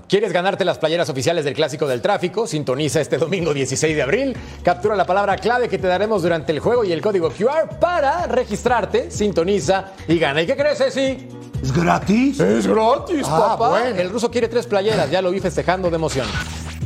[0.08, 2.46] ¿Quieres ganarte las playeras oficiales del Clásico del Tráfico?
[2.46, 4.36] Sintoniza este domingo 16 de abril.
[4.62, 8.26] Captura la palabra clave que te daremos durante el juego y el código QR para
[8.26, 9.10] registrarte.
[9.10, 10.42] Sintoniza y gana.
[10.42, 11.28] ¿Y qué crees, Ceci?
[11.62, 12.40] ¿Es gratis?
[12.40, 13.68] Es gratis, Ah, papá.
[13.68, 14.00] bueno.
[14.00, 16.26] El ruso quiere tres playeras, ya lo vi festejando de emoción.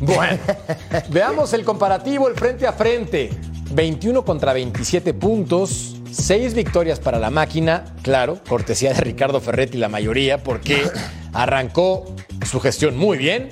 [0.01, 0.39] Bueno,
[1.09, 3.31] veamos el comparativo, el frente a frente.
[3.71, 9.89] 21 contra 27 puntos, 6 victorias para la máquina, claro, cortesía de Ricardo Ferretti la
[9.89, 10.89] mayoría, porque
[11.33, 12.05] arrancó
[12.47, 13.49] su gestión muy bien.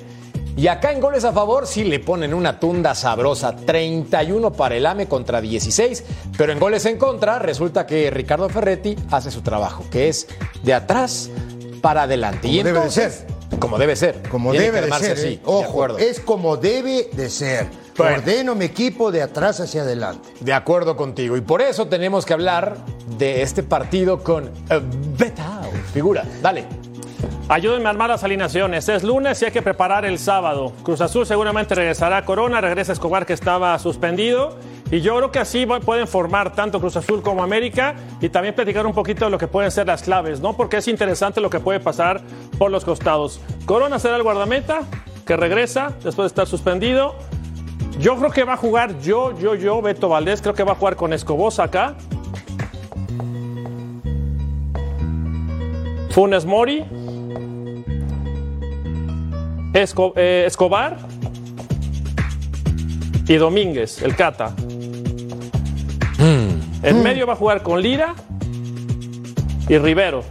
[0.57, 4.85] Y acá en goles a favor sí le ponen una tunda sabrosa, 31 para el
[4.85, 6.03] AME contra 16,
[6.37, 10.27] pero en goles en contra resulta que Ricardo Ferretti hace su trabajo, que es
[10.63, 11.29] de atrás
[11.81, 12.47] para adelante.
[12.47, 13.11] Como y debe de ser.
[13.59, 14.21] Como debe ser.
[14.29, 15.11] Como Tiene debe de ser.
[15.17, 15.41] así, ¿eh?
[15.43, 17.67] Ojo, es como debe de ser.
[17.97, 18.17] Bueno.
[18.17, 20.29] Ordeno mi equipo de atrás hacia adelante.
[20.39, 21.37] De acuerdo contigo.
[21.37, 22.77] Y por eso tenemos que hablar
[23.17, 24.81] de este partido con eh,
[25.17, 25.69] Betao.
[25.93, 26.84] Figura, dale.
[27.47, 28.89] Ayúdenme a armar las alineaciones.
[28.89, 30.73] Es lunes y hay que preparar el sábado.
[30.83, 34.57] Cruz Azul seguramente regresará a Corona, regresa Escobar que estaba suspendido.
[34.91, 38.85] Y yo creo que así pueden formar tanto Cruz Azul como América y también platicar
[38.85, 40.53] un poquito de lo que pueden ser las claves, ¿no?
[40.53, 42.21] Porque es interesante lo que puede pasar
[42.57, 43.39] por los costados.
[43.65, 44.81] Corona será el guardameta
[45.25, 47.15] que regresa después de estar suspendido.
[47.99, 50.75] Yo creo que va a jugar yo, yo, yo, Beto Valdés, creo que va a
[50.75, 51.95] jugar con Escobosa acá.
[56.11, 56.85] Funes Mori.
[59.75, 60.97] Esco- eh, Escobar.
[63.27, 64.53] Y Domínguez, el Cata.
[66.83, 68.13] En medio va a jugar con Lira
[69.67, 70.23] y Rivero.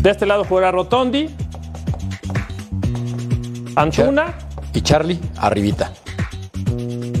[0.00, 1.28] De este lado jugará Rotondi,
[3.76, 4.34] Antuna,
[4.72, 5.92] Y Charlie, arribita.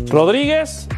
[0.08, 0.88] Rodríguez.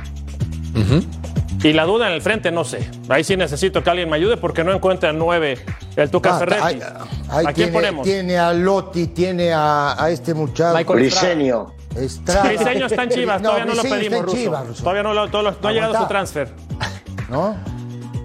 [1.64, 2.88] Y la duda en el frente, no sé.
[3.08, 5.58] Ahí sí necesito que alguien me ayude porque no encuentra 9,
[5.96, 6.62] el Tuca Ah, Ferretti.
[6.62, 6.82] ahí-
[7.28, 8.04] ahí ¿A quién tiene, ponemos?
[8.04, 10.76] Tiene a Lotti, tiene a, a este muchacho.
[10.76, 11.34] Michael Estrada.
[11.34, 11.66] Briseño.
[11.96, 12.42] Estrada.
[12.48, 14.36] Briseño está en Chivas, todavía no lo Briseño pedimos, está en Ruso.
[14.36, 14.82] Chivas, Ruso.
[14.82, 16.52] Todavía no, lo- todo lo- no ha llegado su transfer.
[17.30, 17.56] ¿No?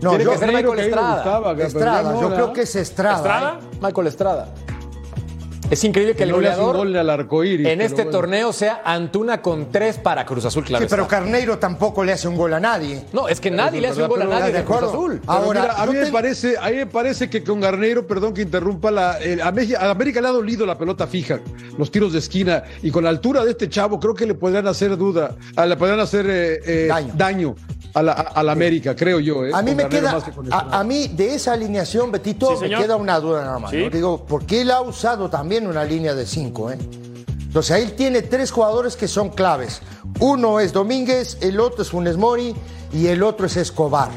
[0.01, 1.23] No, Tiene yo, que ser Creo Michael Estrada.
[2.21, 3.15] yo creo que es Estrada.
[3.17, 3.59] ¿Estrada?
[3.61, 3.77] ¿eh?
[3.81, 4.47] Michael Estrada.
[5.69, 8.11] Es increíble que el no hace un goleador gol al arcoíris, en pero este bueno.
[8.11, 10.85] torneo sea Antuna con tres para Cruz Azul, claro.
[10.85, 11.17] Sí, pero está.
[11.17, 13.03] Carneiro tampoco le hace un gol a nadie.
[13.11, 14.89] No, es que nadie le hace un gol a nadie de Cruz acuerdo.
[14.89, 15.19] Azul.
[15.19, 18.33] Pero Ahora, mira, a mí me parece, a mí me parece que con Garneiro, perdón
[18.33, 21.39] que interrumpa, la, el- a, México- a América le ha dolido la pelota fija,
[21.77, 24.67] los tiros de esquina, y con la altura de este chavo creo que le podrían
[24.67, 27.13] hacer duda, a- le podrían hacer eh, eh, Daño.
[27.17, 27.55] daño.
[27.93, 29.45] A la, a- a la América, creo yo.
[29.45, 30.19] eh, A mí con me queda,
[30.51, 33.71] a, a mí de esa alineación, Betito, Sí, me queda una duda nada más.
[33.71, 33.77] Sí.
[33.83, 33.89] ¿no?
[33.89, 36.77] Digo, porque él ha usado también una línea de cinco, ¿eh?
[37.39, 39.81] Entonces ahí tiene tres jugadores que son claves.
[40.19, 42.53] Uno es Domínguez, el otro es Funes Mori
[42.93, 44.09] y el otro es Escobar,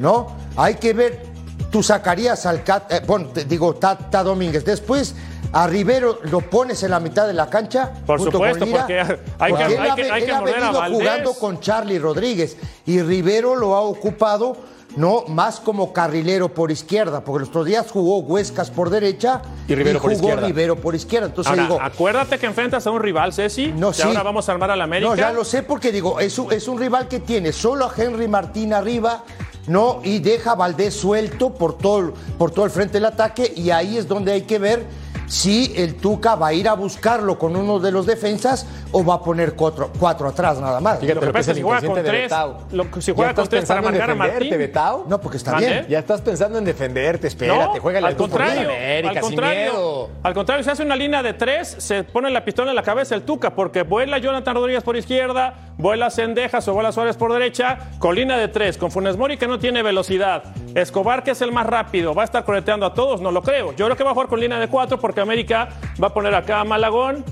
[0.00, 0.28] ¿no?
[0.56, 1.22] Hay que ver,
[1.70, 4.64] tú sacarías al Cat, eh, bueno, te digo, Tata Domínguez.
[4.64, 5.14] Después
[5.52, 7.92] a Rivero lo pones en la mitad de la cancha.
[8.06, 10.32] Por junto supuesto, Lira, porque hay que- él hay ha que- ve- hay él que
[10.32, 12.56] ha a venido jugando con Charlie Rodríguez
[12.86, 14.56] y Rivero lo ha ocupado
[14.96, 19.74] no más como carrilero por izquierda, porque los otros días jugó Huescas por derecha Y
[19.74, 20.46] Rivero por jugó izquierda.
[20.46, 21.26] Rivero por izquierda.
[21.28, 23.68] Entonces Ahora, digo, acuérdate que enfrentas a un rival, Ceci.
[23.76, 24.02] no, sí.
[24.02, 25.10] ahora vamos a armar a la América.
[25.10, 27.92] No, ya lo sé porque digo, es un, es un rival que tiene solo a
[27.96, 29.24] Henry Martín arriba,
[29.66, 30.00] ¿no?
[30.02, 33.98] Y deja a Valdés suelto por todo, por todo el frente del ataque y ahí
[33.98, 34.84] es donde hay que ver
[35.28, 39.14] si el Tuca va a ir a buscarlo con uno de los defensas o va
[39.14, 40.98] a poner cuatro, cuatro atrás nada más.
[40.98, 42.22] Fíjate Lo que pasa es que juega con tres.
[42.22, 42.58] Betao.
[42.72, 44.58] Lo que- si ¿Ya juega con tres para pensando en marcar a Martín.
[44.58, 45.04] Betao?
[45.08, 45.68] No, porque está ¿Mande?
[45.68, 45.86] bien.
[45.88, 50.10] Ya estás pensando en defenderte, espérate, No, juega al contrario, América, al sin contrario, miedo.
[50.22, 53.14] al contrario, se hace una línea de tres, se pone la pistola en la cabeza
[53.14, 57.78] el Tuca, porque vuela Jonathan Rodríguez por izquierda, vuela Sendejas o vuela Suárez por derecha,
[57.98, 60.42] con línea de tres, con Funes Mori que no tiene velocidad,
[60.74, 63.72] Escobar que es el más rápido, va a estar conectando a todos, no lo creo.
[63.76, 65.68] Yo creo que va a jugar con línea de cuatro porque América
[66.02, 67.24] va a poner acá a Malagón.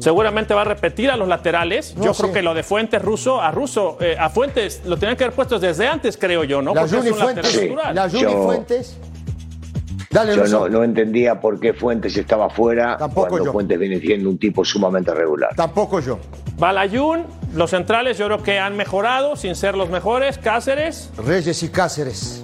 [0.00, 1.94] Seguramente va a repetir a los laterales.
[1.96, 2.22] No, yo sí.
[2.22, 5.34] creo que lo de Fuentes Russo, a Russo, eh, a Fuentes lo tenían que haber
[5.34, 6.72] puesto desde antes, creo yo, ¿no?
[6.74, 7.94] La Porque es Juni un lateral Fuentes, natural.
[7.94, 8.98] la Juni Yo- Fuentes.
[10.08, 13.52] Dale, Yo no, no entendía por qué Fuentes estaba fuera Tampoco cuando yo.
[13.52, 15.50] Fuentes viene siendo un tipo sumamente regular.
[15.56, 16.18] Tampoco yo.
[16.56, 17.24] Balayún,
[17.54, 20.38] los centrales yo creo que han mejorado sin ser los mejores.
[20.38, 22.42] Cáceres, Reyes y Cáceres.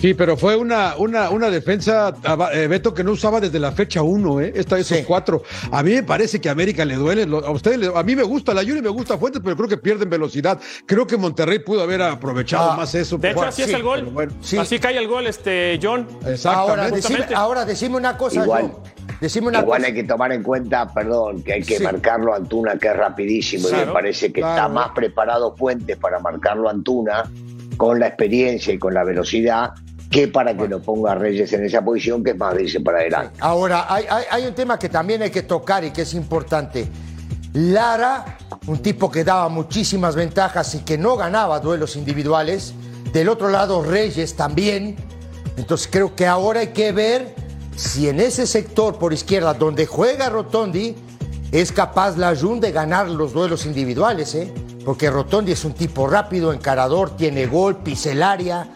[0.00, 2.14] Sí, pero fue una, una, una defensa,
[2.54, 4.52] eh, Beto, que no usaba desde la fecha 1, ¿eh?
[4.56, 5.04] Esta, esos Sí.
[5.06, 5.42] cuatro.
[5.70, 7.26] A mí me parece que a América le duele.
[7.26, 9.68] lo- A ustedes, le- a mí me gusta la Yuri, me gusta Fuentes, pero creo
[9.68, 10.58] que pierden velocidad.
[10.86, 13.18] Creo que Monterrey pudo haber aprovechado Ah, más eso.
[13.18, 14.04] de hecho así es sí, el gol.
[14.06, 14.56] bueno, Sí.
[14.56, 16.06] Así cae el gol, este John.
[16.26, 16.46] exactamente.
[16.48, 18.62] Ahora decime, ahora decime una cosa, Igual.
[18.72, 18.82] John.
[19.20, 19.88] Decime una Igual cosa.
[19.88, 21.82] hay que tomar en cuenta, perdón, que hay que Sí.
[21.82, 26.18] marcarlo a Antuna, que es rapidísimo, y me parece que está más preparado Fuentes para
[26.20, 27.30] marcarlo a Antuna,
[27.76, 29.70] con la experiencia y con la velocidad,
[30.10, 32.98] que para que lo ponga Reyes en esa posición, que es más de irse para
[32.98, 33.36] adelante.
[33.40, 36.88] Ahora, hay, hay- hay un tema que también hay que tocar y que es importante.
[37.52, 42.74] Lara, un tipo que daba muchísimas ventajas y que no ganaba duelos individuales.
[43.12, 44.96] Del otro lado, Reyes también.
[45.56, 47.34] Entonces creo que ahora hay que ver
[47.76, 50.94] si en ese sector por izquierda, donde juega Rotondi,
[51.50, 54.52] es capaz la Jun de ganar los duelos individuales, ¿eh?
[54.84, 58.68] Porque Rotondi es un tipo rápido, encarador, tiene gol, pisa el área.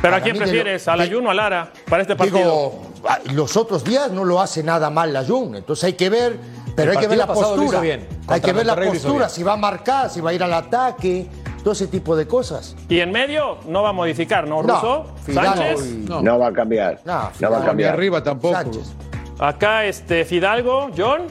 [0.00, 0.88] Pero Para ¿a quién lo- prefieres?
[0.88, 2.38] ¿Al Ayuno o a Lara para este partido?
[2.38, 6.08] Digo, ah, los otros días no lo hace nada mal la Jun, entonces hay que
[6.08, 6.36] ver,
[6.74, 7.80] pero hay que ver la postura.
[7.80, 8.06] bien.
[8.26, 11.26] Hay que ver la postura, si va a marcar, si va a ir al ataque,
[11.62, 12.74] todo ese tipo de cosas.
[12.88, 15.06] Y en medio no va a modificar, ¿no, No, Russo?
[15.26, 15.80] Fidalgo Sánchez.
[16.08, 16.22] No.
[16.22, 17.00] No va a cambiar.
[17.04, 17.92] No, No, va a cambiar.
[17.94, 18.54] arriba tampoco.
[18.54, 18.92] Sánchez.
[19.38, 21.22] Acá este Fidalgo, John.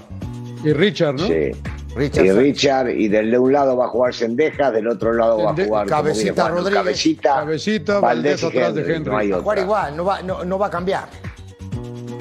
[0.63, 1.25] Y Richard, ¿no?
[1.25, 1.51] Sí.
[1.95, 2.31] Richard y.
[2.31, 5.55] Richard, y del de un lado va a jugar Sendejas, del otro lado va a
[5.55, 6.73] jugar Cabecita Rodríguez.
[6.75, 9.05] Cabecita, Cabecita, Valdés y atrás de Henry.
[9.05, 11.09] No Va a jugar igual, no va, no, no va a cambiar.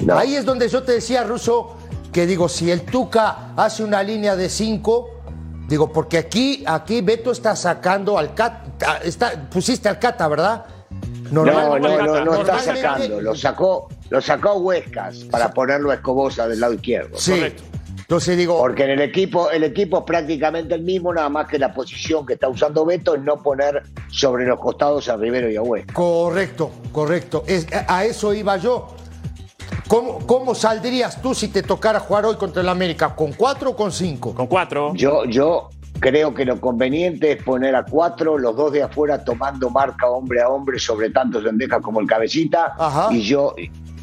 [0.01, 0.17] No.
[0.17, 1.75] Ahí es donde yo te decía, Russo,
[2.11, 5.21] que digo, si el Tuca hace una línea de cinco,
[5.67, 10.65] digo, porque aquí, aquí Beto está sacando al Cata, está, pusiste al Cata, ¿verdad?
[11.31, 13.21] No, no, no, no, está sacando.
[13.21, 17.17] Lo sacó, lo sacó Huescas para ponerlo a Escobosa del lado izquierdo.
[17.17, 17.33] Sí.
[17.33, 17.63] Correcto.
[18.09, 21.59] Entonces digo, Porque en el equipo, el equipo es prácticamente el mismo, nada más que
[21.59, 25.55] la posición que está usando Beto es no poner sobre los costados a Rivero y
[25.57, 25.95] a Huescas.
[25.95, 27.43] Correcto, correcto.
[27.45, 28.87] Es- a eso iba yo.
[29.87, 33.13] ¿Cómo, ¿Cómo saldrías tú si te tocara jugar hoy contra el América?
[33.13, 34.33] ¿Con cuatro o con cinco?
[34.33, 34.91] Con cuatro.
[34.95, 35.69] Yo, yo
[35.99, 40.41] creo que lo conveniente es poner a cuatro, los dos de afuera tomando marca hombre
[40.41, 43.09] a hombre sobre tanto Sendejas como el cabecita, Ajá.
[43.11, 43.53] y yo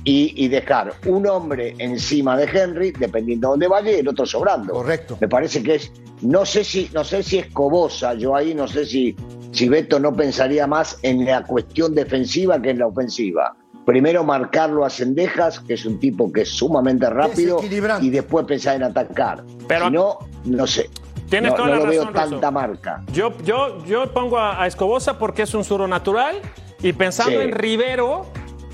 [0.07, 4.25] y, y dejar un hombre encima de Henry, dependiendo de dónde vaya, y el otro
[4.25, 4.73] sobrando.
[4.73, 5.19] Correcto.
[5.21, 5.92] Me parece que es,
[6.23, 9.16] no sé si, no sé si es Cobosa, yo ahí no sé si,
[9.51, 13.57] si Beto no pensaría más en la cuestión defensiva que en la ofensiva.
[13.85, 17.61] Primero marcarlo a Sendejas, que es un tipo que es sumamente rápido,
[18.01, 19.42] y después pensar en atacar.
[19.66, 20.88] Pero- si no, no sé.
[21.29, 23.03] Tienes no, toda no la lo veo razón, tanta marca.
[23.12, 26.37] Yo, yo, yo pongo a, a Escobosa porque es un zurdo natural
[26.81, 27.38] y pensando Sí.
[27.49, 28.27] en Rivero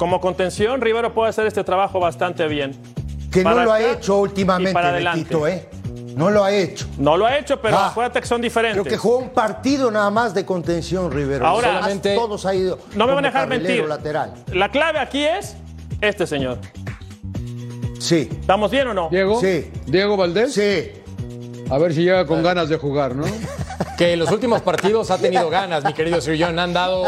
[0.03, 2.77] como contención, Rivero puede hacer este trabajo bastante bien.
[3.31, 5.21] Que no lo ha hecho últimamente, para adelante.
[5.21, 5.69] Betito, ¿eh?
[6.17, 6.87] No lo ha hecho.
[6.99, 8.83] No lo ha hecho, pero Ah, acuérdate que son diferentes.
[8.83, 11.47] Creo que jugó un partido nada más de contención, Rivero.
[11.47, 12.79] Ahora, solamente- todos ha ido.
[12.95, 13.85] No me van a dejar mentir.
[13.87, 14.35] lateral.
[14.53, 15.57] La clave aquí es
[16.01, 16.59] este señor.
[17.99, 19.09] Sí, ¿Estamos bien o no?
[19.09, 19.41] Diego.
[19.41, 19.71] Sí.
[19.87, 20.53] Diego Valdés.
[20.53, 20.91] sí.
[21.71, 23.25] A ver si llega con ganas de jugar, ¿no?
[24.03, 26.59] Que en los últimos partidos ha tenido ganas, mi querido Sir John.
[26.59, 27.05] Han dado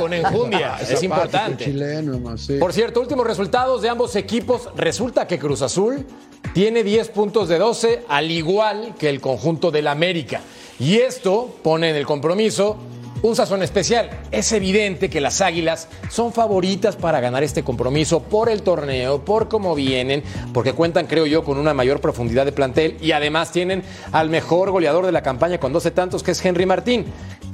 [0.00, 0.74] con enjundia.
[0.80, 1.64] Es Apático importante.
[1.66, 2.54] chileno, más, sí.
[2.54, 4.68] Por cierto, últimos resultados de ambos equipos.
[4.74, 6.04] Resulta que Cruz Azul
[6.52, 10.40] tiene 10 puntos de 12, al igual que el conjunto del América.
[10.80, 12.78] Y esto pone en el compromiso
[13.22, 14.10] un sazón especial.
[14.30, 19.48] Es evidente que las Águilas son favoritas para ganar este compromiso por el torneo, por
[19.48, 20.22] cómo vienen,
[20.52, 24.70] porque cuentan, creo yo, con una mayor profundidad de plantel y además tienen al mejor
[24.70, 27.06] goleador de la campaña con 12 tantos, que es Henry Martín.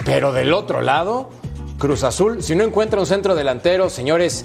[0.05, 1.31] Pero del otro lado,
[1.79, 4.45] Cruz Azul, si no encuentra un centro delantero, señores,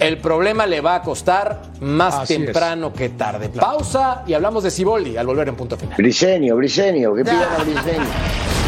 [0.00, 2.40] el problema le va a costar más Así es.
[2.40, 3.50] temprano que tarde.
[3.50, 5.96] Pausa y hablamos de Ciboldi al volver en punto final.
[5.98, 8.59] Briseño, Briseño, que pidan a Briseño.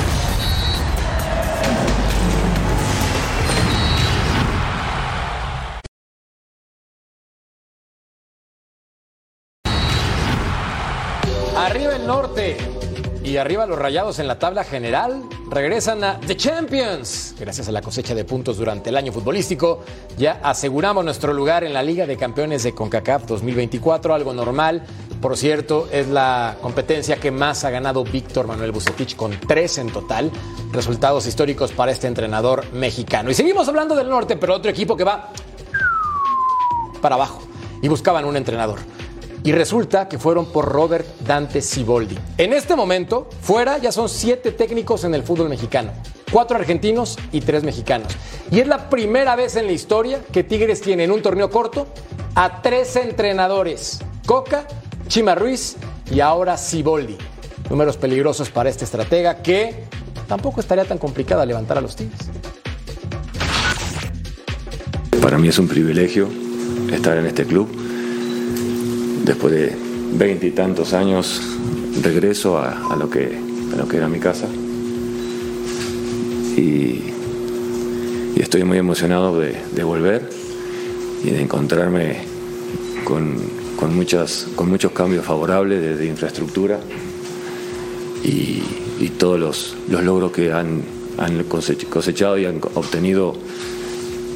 [13.24, 15.22] Y arriba los rayados en la tabla general.
[15.50, 17.34] Regresan a The Champions.
[17.38, 19.80] Gracias a la cosecha de puntos durante el año futbolístico,
[20.16, 24.82] ya aseguramos nuestro lugar en la Liga de Campeones de CONCACAF 2024, algo normal.
[25.20, 29.90] Por cierto, es la competencia que más ha ganado Víctor Manuel Bucetich con tres en
[29.90, 30.30] total.
[30.72, 33.30] Resultados históricos para este entrenador mexicano.
[33.30, 35.30] Y seguimos hablando del norte, pero otro equipo que va
[37.00, 37.42] para abajo
[37.82, 38.80] y buscaban un entrenador.
[39.44, 42.16] Y resulta que fueron por Robert Dante Siboldi.
[42.38, 45.90] En este momento, fuera ya son siete técnicos en el fútbol mexicano.
[46.30, 48.12] Cuatro argentinos y tres mexicanos.
[48.50, 51.88] Y es la primera vez en la historia que Tigres tiene en un torneo corto
[52.36, 53.98] a tres entrenadores.
[54.26, 54.66] Coca,
[55.08, 55.76] Chima Ruiz
[56.10, 57.18] y ahora Siboldi.
[57.68, 59.84] Números peligrosos para este estratega que
[60.28, 62.30] tampoco estaría tan complicado levantar a los Tigres.
[65.20, 66.28] Para mí es un privilegio
[66.92, 67.68] estar en este club.
[69.32, 69.74] Después de
[70.12, 71.40] veinte tantos años
[72.02, 73.34] regreso a, lo, que,
[73.74, 74.46] lo que era mi casa.
[76.54, 77.00] Y,
[78.36, 80.28] estoy muy emocionado de, volver
[81.24, 82.18] y de encontrarme
[83.04, 83.38] con,
[83.76, 86.78] con, muchas, con muchos cambios favorables desde infraestructura
[88.22, 88.62] y,
[89.00, 90.82] y todos los, los logros que han,
[91.16, 93.34] han cosech- cosechado y han obtenido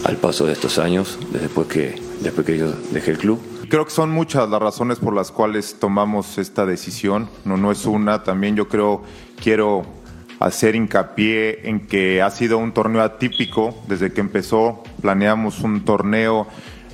[0.04, 3.40] al paso de estos años, después que, después que yo dejé el club.
[3.68, 7.28] Creo que son muchas las razones por las cuales tomamos esta decisión.
[7.44, 8.22] No, no es una.
[8.22, 9.02] También yo creo,
[9.42, 9.84] quiero
[10.38, 13.74] hacer hincapié en que ha sido un torneo atípico.
[13.88, 16.46] Desde que empezó, planeamos un torneo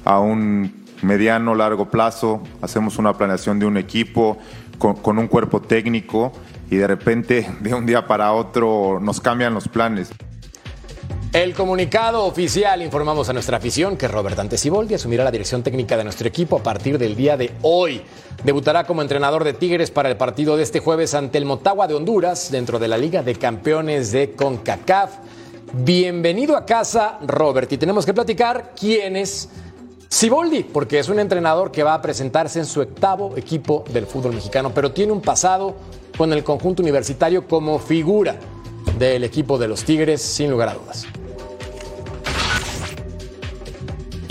[0.05, 2.43] a un mediano, largo plazo.
[2.63, 4.39] Hacemos una planeación de un equipo
[4.79, 6.33] con, con un cuerpo técnico
[6.71, 10.11] y de repente, de un día para otro, nos cambian los planes.
[11.33, 15.97] El comunicado oficial informamos a nuestra afición que Robert Dante Siboldi asumirá la dirección técnica
[15.97, 18.03] de nuestro equipo a partir del día de hoy.
[18.45, 21.95] Debutará como entrenador de Tigres para el partido de este jueves ante el Motagua de
[21.95, 25.11] Honduras dentro de la Liga de Campeones de CONCACAF.
[25.73, 29.49] Bienvenido a casa, Robert, y tenemos que platicar quién es
[30.11, 34.35] Siboldi, porque es un entrenador que va a presentarse en su octavo equipo del fútbol
[34.35, 35.77] mexicano, pero tiene un pasado
[36.19, 38.37] con el conjunto universitario como figura
[38.99, 41.07] del equipo de los Tigres, sin lugar a dudas.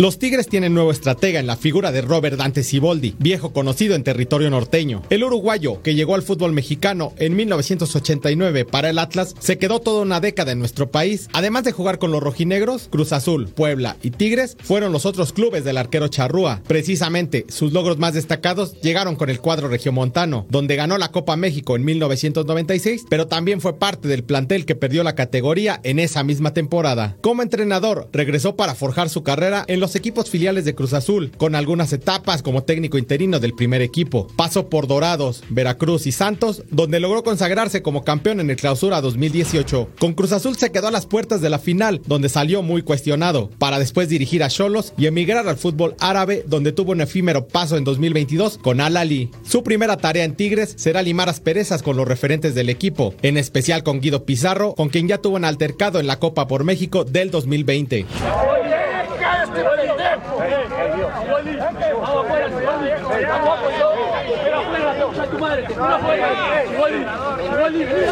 [0.01, 4.03] Los Tigres tienen nuevo estratega en la figura de Robert Dante Siboldi, viejo conocido en
[4.03, 5.03] territorio norteño.
[5.11, 10.01] El uruguayo, que llegó al fútbol mexicano en 1989 para el Atlas, se quedó toda
[10.01, 11.29] una década en nuestro país.
[11.33, 15.63] Además de jugar con los rojinegros, Cruz Azul, Puebla y Tigres fueron los otros clubes
[15.65, 16.63] del arquero Charrúa.
[16.65, 21.75] Precisamente, sus logros más destacados llegaron con el cuadro regiomontano, donde ganó la Copa México
[21.75, 26.55] en 1996, pero también fue parte del plantel que perdió la categoría en esa misma
[26.55, 27.17] temporada.
[27.21, 31.55] Como entrenador, regresó para forjar su carrera en los equipos filiales de Cruz Azul, con
[31.55, 34.27] algunas etapas como técnico interino del primer equipo.
[34.35, 39.89] Pasó por Dorados, Veracruz y Santos, donde logró consagrarse como campeón en el Clausura 2018.
[39.99, 43.49] Con Cruz Azul se quedó a las puertas de la final, donde salió muy cuestionado,
[43.57, 47.77] para después dirigir a Cholos y emigrar al fútbol árabe, donde tuvo un efímero paso
[47.77, 49.29] en 2022 con Al Ali.
[49.43, 53.83] Su primera tarea en Tigres será limar asperezas con los referentes del equipo, en especial
[53.83, 57.31] con Guido Pizarro, con quien ya tuvo un altercado en la Copa por México del
[57.31, 58.05] 2020.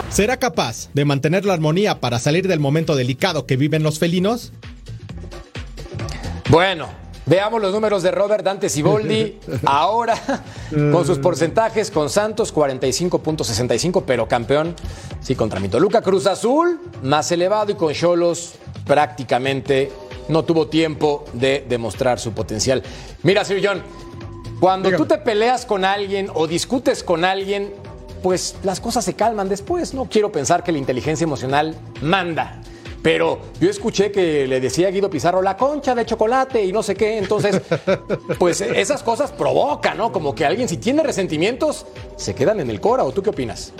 [0.09, 4.51] ¿Será capaz de mantener la armonía para salir del momento delicado que viven los felinos?
[6.49, 6.87] Bueno,
[7.29, 9.37] Veamos los números de Robert Dante Siboldi.
[9.65, 10.15] Ahora,
[10.71, 14.75] con sus porcentajes, con Santos 45.65, pero campeón,
[15.21, 16.01] sí, contra Mitoluca.
[16.01, 19.91] Cruz Azul, más elevado y con Cholos prácticamente
[20.27, 22.81] no tuvo tiempo de demostrar su potencial.
[23.21, 23.83] Mira, Sir John,
[24.59, 27.73] cuando tú te peleas con alguien o discutes con alguien,
[28.21, 29.93] pues las cosas se calman después.
[29.93, 32.61] No quiero pensar que la inteligencia emocional manda.
[33.01, 36.83] Pero yo escuché que le decía a Guido Pizarro la concha de chocolate y no
[36.83, 37.17] sé qué.
[37.17, 37.61] Entonces,
[38.39, 40.11] pues esas cosas provocan, ¿no?
[40.11, 41.85] Como que alguien, si tiene resentimientos,
[42.17, 43.03] se quedan en el cora.
[43.03, 43.71] ¿O tú qué opinas?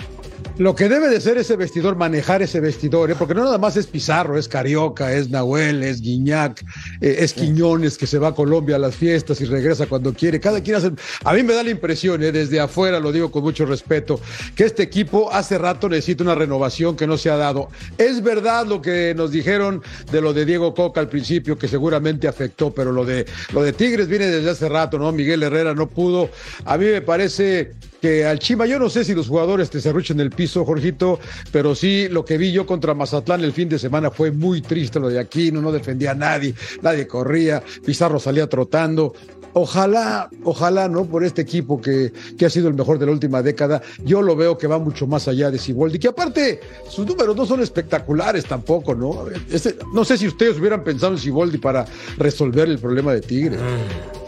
[0.60, 3.14] Lo que debe de ser ese vestidor, manejar ese vestidor, ¿eh?
[3.18, 6.62] porque no nada más es Pizarro, es Carioca, es Nahuel, es Guiñac,
[7.00, 10.38] eh, es Quiñones que se va a Colombia a las fiestas y regresa cuando quiere.
[10.38, 10.92] Cada quien hace.
[11.24, 12.30] A mí me da la impresión, ¿eh?
[12.30, 14.20] desde afuera lo digo con mucho respeto,
[14.54, 17.70] que este equipo hace rato necesita una renovación que no se ha dado.
[17.96, 19.82] Es verdad lo que nos dijeron
[20.12, 23.72] de lo de Diego Coca al principio, que seguramente afectó, pero lo de, lo de
[23.72, 25.10] Tigres viene desde hace rato, ¿no?
[25.10, 26.28] Miguel Herrera no pudo.
[26.66, 30.20] A mí me parece que al Chima, yo no sé si los jugadores te cerruchen
[30.20, 31.18] el piso, Jorgito,
[31.52, 35.00] pero sí lo que vi yo contra Mazatlán el fin de semana fue muy triste
[35.00, 39.14] lo de Aquino, no defendía a nadie, nadie corría, Pizarro salía trotando.
[39.52, 41.04] Ojalá, ojalá, ¿no?
[41.04, 44.36] Por este equipo que, que, ha sido el mejor de la última década, yo lo
[44.36, 48.44] veo que va mucho más allá de Siboldi, que aparte sus números no son espectaculares
[48.46, 49.24] tampoco, ¿no?
[49.50, 51.84] Este, no sé si ustedes hubieran pensado en Siboldi para
[52.16, 53.58] resolver el problema de Tigres.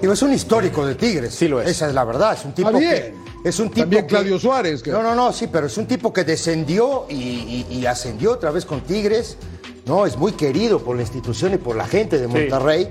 [0.01, 1.35] Digo, es un histórico de Tigres.
[1.35, 1.69] Sí lo es.
[1.69, 3.15] Esa es la verdad, es un tipo que
[3.45, 4.83] es un tipo También que- Claudio Suárez.
[4.83, 8.33] que- No, no, no, sí, pero es un tipo que descendió y, y- y ascendió
[8.33, 9.37] otra vez con Tigres.
[9.87, 12.89] No, es muy querido por la institución y por la gente de Monterrey.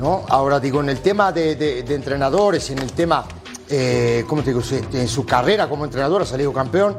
[0.00, 3.24] Ahora digo, en el tema de, de- de entrenadores, en el tema,
[3.68, 4.62] eh, ¿cómo te digo?
[4.92, 6.96] En su carrera como entrenador ha salido campeón.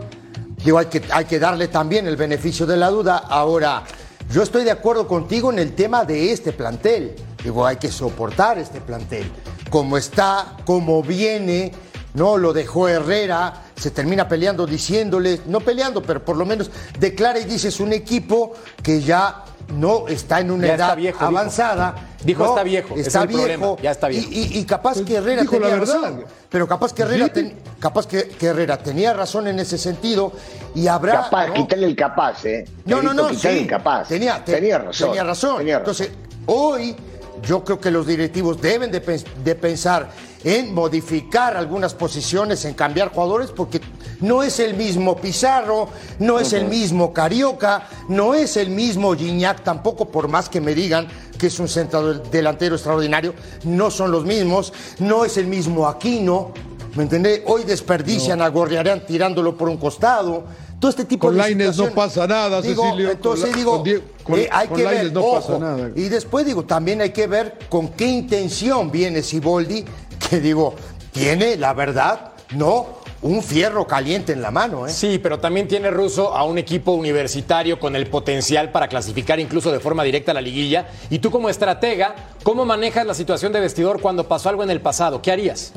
[0.63, 3.17] Digo, hay que, hay que darle también el beneficio de la duda.
[3.29, 3.83] Ahora,
[4.31, 7.15] yo estoy de acuerdo contigo en el tema de este plantel.
[7.43, 9.31] Digo, hay que soportar este plantel.
[9.69, 11.71] Como está, como viene,
[12.15, 12.35] ¿no?
[12.37, 17.45] Lo dejó Herrera, se termina peleando diciéndole, no peleando, pero por lo menos declara y
[17.45, 21.95] dice es un equipo que ya no está en una Ya está edad viejo, avanzada.
[22.23, 22.49] Dijo, ¿no?
[22.49, 23.77] está viejo, Está es el problema, viejo.
[23.81, 24.27] ya está viejo.
[24.31, 25.95] Y, y- y capaz que Herrera dijo la tenía verdad.
[26.01, 26.25] razón.
[26.49, 27.31] Pero capaz que Herrera, Sí.
[27.31, 30.31] ten- capaz que, que Herrera tenía razón en ese sentido
[30.73, 31.23] y habrá.
[31.23, 31.53] Capaz, ¿no?
[31.53, 32.65] quitarle el capaz, ¿eh?
[32.85, 33.47] No, no, no, sí.
[33.47, 34.07] el capaz.
[34.07, 35.09] Tenía, te- tenía razón.
[35.09, 35.57] Tenía razón.
[35.59, 35.93] tenía razón.
[35.95, 36.11] Entonces,
[36.47, 36.95] hoy
[37.43, 40.09] yo creo que los directivos deben de, pens- de pensar
[40.43, 43.81] en modificar algunas posiciones, en cambiar jugadores, porque
[44.21, 49.63] no es el mismo Pizarro, no es el mismo Carioca, no es el mismo Gignac
[49.63, 51.07] tampoco, por más que me digan
[51.37, 53.33] que es un centro delantero extraordinario,
[53.63, 56.51] no son los mismos, no es el mismo Aquino,
[56.95, 57.41] ¿me entendés?
[57.45, 60.45] Hoy desperdician a Gorriarán tirándolo por un costado.
[60.79, 63.11] Todo este tipo Con de Lainez no pasa nada, Digo, Cecilio.
[63.11, 63.83] Entonces Con digo,
[64.23, 65.89] con eh, hay con que Lainez ver, no ojo, pasa nada.
[65.95, 69.83] y después digo, también hay que ver con qué intención viene Siboldi,
[70.29, 70.75] que digo,
[71.11, 74.91] tiene, la verdad, no un fierro caliente en la mano, ¿eh?
[74.91, 79.71] Sí, pero también tiene Russo a un equipo universitario con el potencial para clasificar incluso
[79.71, 80.87] de forma directa a la liguilla.
[81.09, 84.81] Y tú como estratega, ¿cómo manejas la situación de vestidor cuando pasó algo en el
[84.81, 85.21] pasado?
[85.23, 85.73] ¿Qué harías?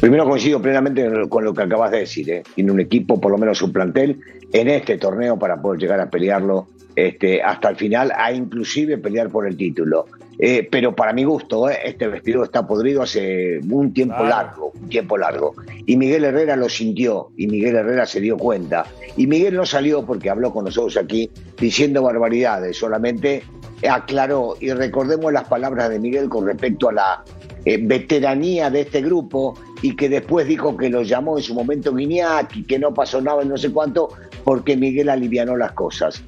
[0.00, 2.30] Primero coincido plenamente con lo que acabas de decir.
[2.30, 2.42] ¿eh?
[2.54, 4.20] Tiene un equipo, por lo menos un plantel,
[4.52, 9.28] en este torneo para poder llegar a pelearlo este, hasta el final, a inclusive pelear
[9.28, 10.06] por el título.
[10.38, 11.78] Eh, pero para mi gusto, ¿eh?
[11.84, 15.54] este vestidor está podrido hace un tiempo largo, un tiempo largo.
[15.84, 18.86] Y Miguel Herrera lo sintió, y Miguel Herrera se dio cuenta.
[19.16, 21.28] Y Miguel no salió porque habló con nosotros aquí
[21.58, 23.42] diciendo barbaridades, solamente
[23.88, 24.56] aclaró.
[24.60, 27.24] Y recordemos las palabras de Miguel con respecto a la
[27.64, 31.94] eh, veteranía de este grupo y que después dijo que lo llamó en su momento
[31.94, 34.08] Guiñac que no pasó nada y no sé cuánto
[34.44, 36.22] porque Miguel alivianó las cosas.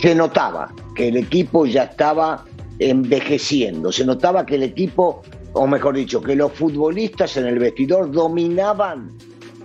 [0.00, 2.44] Se notaba que el equipo ya estaba
[2.78, 8.10] envejeciendo, se notaba que el equipo, o mejor dicho, que los futbolistas en el vestidor
[8.10, 9.10] dominaban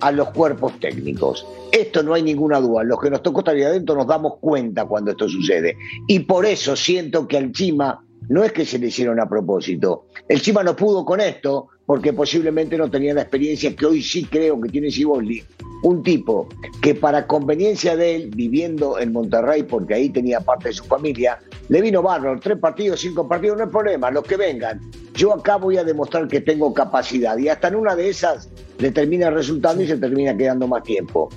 [0.01, 1.45] a los cuerpos técnicos.
[1.71, 2.83] Esto no hay ninguna duda.
[2.83, 5.77] Los que nos tocó estar ahí adentro nos damos cuenta cuando esto sucede.
[6.07, 10.05] Y por eso siento que al Chima no es que se le hicieron a propósito.
[10.27, 14.25] El Chima no pudo con esto porque posiblemente no tenía la experiencia que hoy sí
[14.25, 15.43] creo que tiene Siboldi.
[15.81, 16.47] Un tipo
[16.81, 21.39] que para conveniencia de él, viviendo en Monterrey, porque ahí tenía parte de su familia,
[21.69, 24.79] le vino bárbaro, tres partidos, cinco partidos, no hay problema, los que vengan.
[25.15, 28.91] Yo acá voy a demostrar que tengo capacidad y hasta en una de esas le
[28.91, 31.29] termina resultando y se termina quedando más tiempo.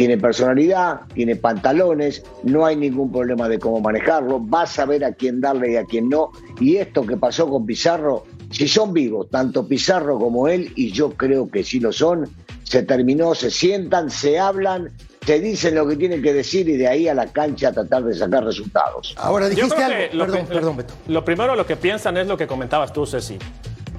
[0.00, 5.12] Tiene personalidad, tiene pantalones, no hay ningún problema de cómo manejarlo, va a saber a
[5.12, 6.30] quién darle y a quién no.
[6.58, 11.10] Y esto que pasó con Pizarro, si son vivos, tanto Pizarro como él, y yo
[11.10, 12.26] creo que sí lo son,
[12.62, 14.90] se terminó, se sientan, se hablan
[15.26, 18.02] se dicen lo que tienen que decir y de ahí a la cancha a tratar
[18.02, 19.14] de sacar resultados.
[19.18, 19.98] Ahora dijiste algo.
[20.14, 20.94] lo, Perdón, que- perdón, Beto.
[21.08, 23.36] lo primero lo que piensan es lo que comentabas tú, Ceci.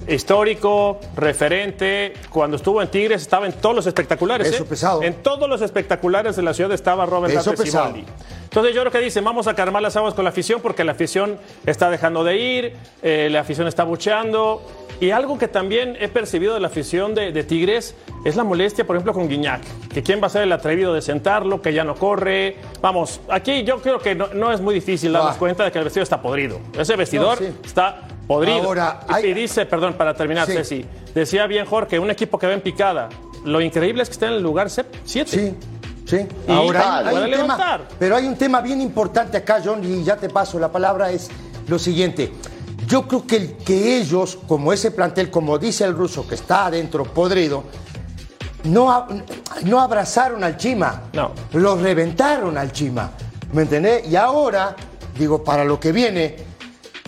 [0.07, 4.49] Histórico, referente, cuando estuvo en Tigres estaba en todos los espectaculares.
[4.49, 4.67] Peso ¿eh?
[4.67, 5.03] pesado.
[5.03, 7.93] En todos los espectaculares de la ciudad estaba Robert Dante pesado.
[8.43, 10.91] Entonces yo creo que dicen, vamos a calmar las aguas con la afición porque la
[10.91, 14.61] afición está dejando de ir, eh, la afición está bucheando.
[14.99, 18.85] Y algo que también he percibido de la afición de, de Tigres es la molestia,
[18.85, 19.61] por ejemplo, con Guiñac.
[19.91, 22.57] Que quién va a ser el atrevido de sentarlo, que ya no corre.
[22.81, 25.39] Vamos, aquí yo creo que no, no es muy difícil darnos Ah.
[25.39, 26.59] cuenta de que el vestidor está podrido.
[26.77, 27.53] Ese vestidor No, sí.
[27.65, 28.01] está
[28.35, 28.63] podrido.
[28.63, 30.53] Ahora, Y- hay- y dice, perdón, para terminar, Sí.
[30.53, 33.09] Ceci, decía bien Jorge, un equipo que va en picada.
[33.45, 34.99] Lo increíble es que esté en el lugar 7.
[35.05, 35.23] Sí,
[36.05, 36.27] sí.
[36.47, 39.83] Y Ahora hay, hay puede un tema, pero hay un tema bien importante acá, John,
[39.83, 41.29] y ya te paso la palabra, es
[41.67, 42.31] lo siguiente.
[42.87, 46.65] Yo creo que, el- que ellos, como ese plantel, como dice el ruso, que está
[46.67, 47.63] adentro podrido,
[48.65, 49.07] no,
[49.63, 51.03] no abrazaron al Chima.
[51.13, 51.31] No.
[51.53, 53.11] Los reventaron al Chima.
[53.53, 54.07] ¿Me entendés?
[54.07, 54.75] Y ahora,
[55.17, 56.35] digo, para lo que viene,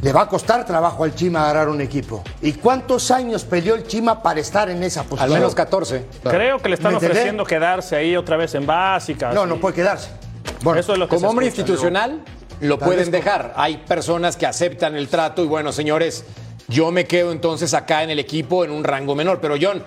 [0.03, 2.21] le va a costar trabajo al Chima agarrar un equipo.
[2.41, 5.33] ¿Y cuántos años peleó el Chima para estar en esa Al posición?
[5.33, 6.05] menos 14.
[6.23, 9.33] Creo que le están ofreciendo quedarse ahí otra vez en básicas.
[9.33, 10.09] No, no puede quedarse.
[10.61, 11.61] Bueno, Eso es lo que Como hombre escucha.
[11.61, 12.21] institucional,
[12.59, 13.53] lo pueden como- dejar.
[13.55, 16.25] Hay personas que aceptan el trato y bueno, señores,
[16.67, 19.39] yo me quedo entonces acá en el equipo en un rango menor.
[19.39, 19.83] Pero John,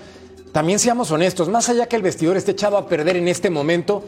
[0.53, 4.03] también seamos honestos, más allá que el vestidor esté echado a perder en este momento,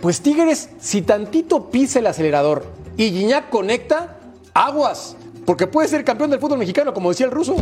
[0.00, 2.64] pues Tigres, si tantito pisa el acelerador
[2.96, 4.18] y Guiñac conecta,
[4.54, 5.16] aguas.
[5.48, 7.56] Porque puede ser campeón del fútbol mexicano, como decía el ruso.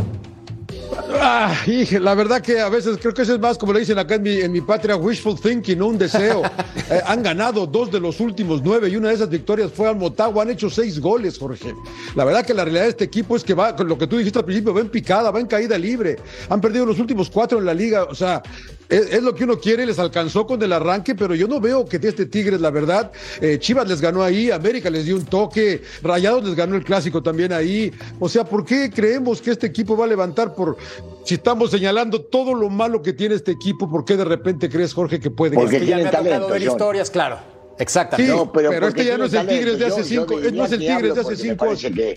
[1.21, 1.55] Ah,
[2.01, 4.23] la verdad que a veces creo que eso es más, como le dicen acá en
[4.23, 6.41] mi, en mi patria, wishful thinking, no un deseo.
[6.89, 9.97] Eh, han ganado dos de los últimos nueve y una de esas victorias fue al
[9.97, 10.43] Motagua.
[10.43, 11.75] Han hecho seis goles, Jorge.
[12.15, 14.17] La verdad que la realidad de este equipo es que va, con lo que tú
[14.17, 16.15] dijiste al principio, va en picada, va en caída libre.
[16.47, 18.05] Han perdido los últimos cuatro en la liga.
[18.05, 18.41] O sea,
[18.89, 21.85] es, es lo que uno quiere, les alcanzó con el arranque, pero yo no veo
[21.85, 23.11] que de este Tigres, la verdad,
[23.41, 27.21] eh, Chivas les ganó ahí, América les dio un toque, Rayados les ganó el clásico
[27.21, 27.91] también ahí.
[28.19, 30.77] O sea, ¿por qué creemos que este equipo va a levantar por
[31.25, 33.89] si estamos señalando todo lo malo que tiene este equipo?
[33.89, 36.23] ¿Por qué de repente crees, Jorge, que puede Porque Que ya me tienen ha tocado
[36.25, 36.71] talento, ver John.
[36.71, 37.37] historias, claro.
[37.37, 38.33] Sí, Exactamente.
[38.33, 41.13] No, pero, este ya no es el Tigres de hace cinco, no es el Tigres
[41.13, 41.65] de hace cinco,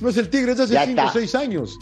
[0.01, 1.79] no es el Tigres de hace cinco o seis años.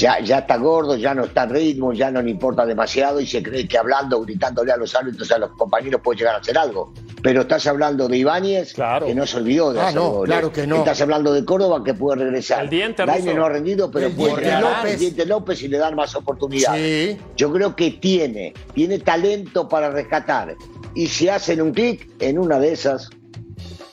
[0.00, 3.26] Ya, ya está gordo, ya no está en ritmo, ya no le importa demasiado y
[3.26, 6.56] se cree que hablando, gritándole a los árbitros, a los compañeros puede llegar a hacer
[6.56, 6.94] algo.
[7.22, 9.04] Pero estás hablando de Ibáñez, Claro.
[9.06, 10.32] que no se olvidó de Ah, hacer no, goles.
[10.32, 10.76] claro que no.
[10.76, 12.62] Estás hablando de Córdoba, que puede regresar.
[12.64, 13.34] El diente ruso.
[13.34, 14.62] no ha rendido, pero El puede regresar.
[14.62, 14.92] López.
[14.94, 17.16] El diente López y le dan más oportunidades.
[17.18, 17.22] Sí.
[17.36, 20.54] Yo creo que tiene, tiene talento para rescatar.
[20.94, 23.10] Y si hacen un clic, en una de esas,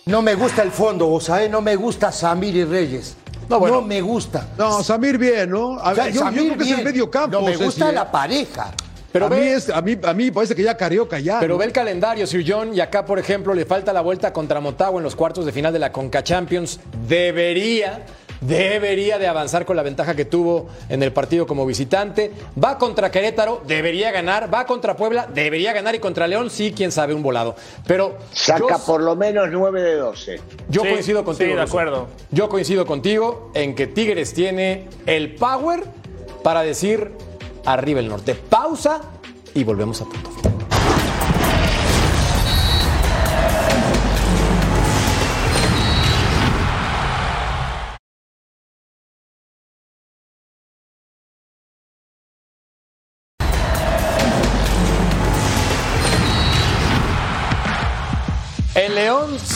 [0.06, 3.18] No me gusta el fondo, o sea, no me gusta Samir y Reyes.
[3.50, 3.82] No, bueno.
[3.82, 4.48] me gusta.
[4.58, 5.80] No, Samir bien, ¿no?
[5.80, 7.40] A O sea, yo, yo Samir creo que es el medio campo.
[7.40, 8.74] No me gusta la pareja.
[9.12, 11.40] Pero a, mí es, a, mí, a mí parece que ya Carioca ya.
[11.40, 11.60] Pero ¿no?
[11.60, 15.00] ve el calendario, Sir John, y acá, por ejemplo, le falta la vuelta contra Motagua
[15.00, 16.80] en los cuartos de final de la Conca Champions.
[17.08, 18.06] Debería,
[18.42, 22.32] debería de avanzar con la ventaja que tuvo en el partido como visitante.
[22.62, 24.54] Va contra Querétaro, debería ganar.
[24.54, 25.96] Va contra Puebla, debería ganar.
[25.96, 27.56] Y contra León, sí, quién sabe, un volado.
[27.86, 30.42] Pero saca yo, por lo menos 9 de 12.
[30.70, 31.50] yo Sí, coincido contigo.
[31.52, 32.08] sí, de acuerdo.
[32.32, 35.84] Yo coincido contigo en que Tigres tiene el power
[36.44, 37.12] para decir
[37.66, 38.36] arriba el norte.
[38.36, 39.02] Pausa
[39.54, 40.30] y volvemos a punto.
[40.32, 40.67] final.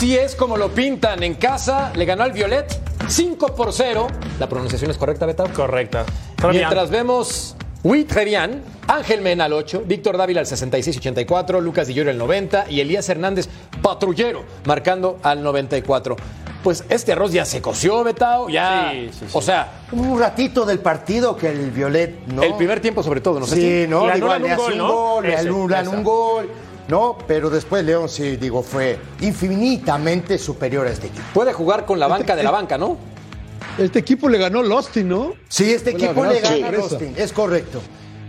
[0.02, 1.22] León sí es como lo pintan.
[1.22, 2.66] En casa le ganó al Violet
[3.08, 4.06] 5 por 0.
[4.38, 5.48] La pronunciación es correcta, Betao.
[5.52, 6.04] Correcta.
[6.50, 11.94] Mientras vemos Oui, très bien, Ángel Mena al 8, Víctor Dávila al 66-84, Lucas Di
[11.94, 13.48] Llorio al 90 y Elías Hernández,
[13.82, 16.14] patrullero, marcando al 94.
[16.62, 18.90] Pues este arroz ya se coció, Betao, ya.
[18.92, 19.26] Sí, sí, sí.
[19.32, 22.44] O sea, Un ratito del partido que el Violet, ¿no?
[22.44, 24.72] el primer tiempo sobre todo, no sé Sí, si- no, Le anulan le un gol,
[24.74, 24.92] un ¿no?
[24.92, 26.48] gol, le anulan un gol,
[26.92, 27.16] ¿no?
[27.26, 31.24] Pero después León, sí, digo, fue infinitamente superior a este equipo.
[31.32, 32.98] Puede jugar con la banca de la banca, ¿no?
[33.78, 35.32] Este equipo le ganó Lostin, ¿no?
[35.48, 36.82] Sí, este Fue equipo le gana a sorpresa.
[36.82, 37.80] Austin, es correcto.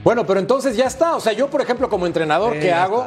[0.01, 1.17] Bueno, pero entonces ya está.
[1.17, 3.05] O sea, yo, por ejemplo, como entrenador, ¿qué hago?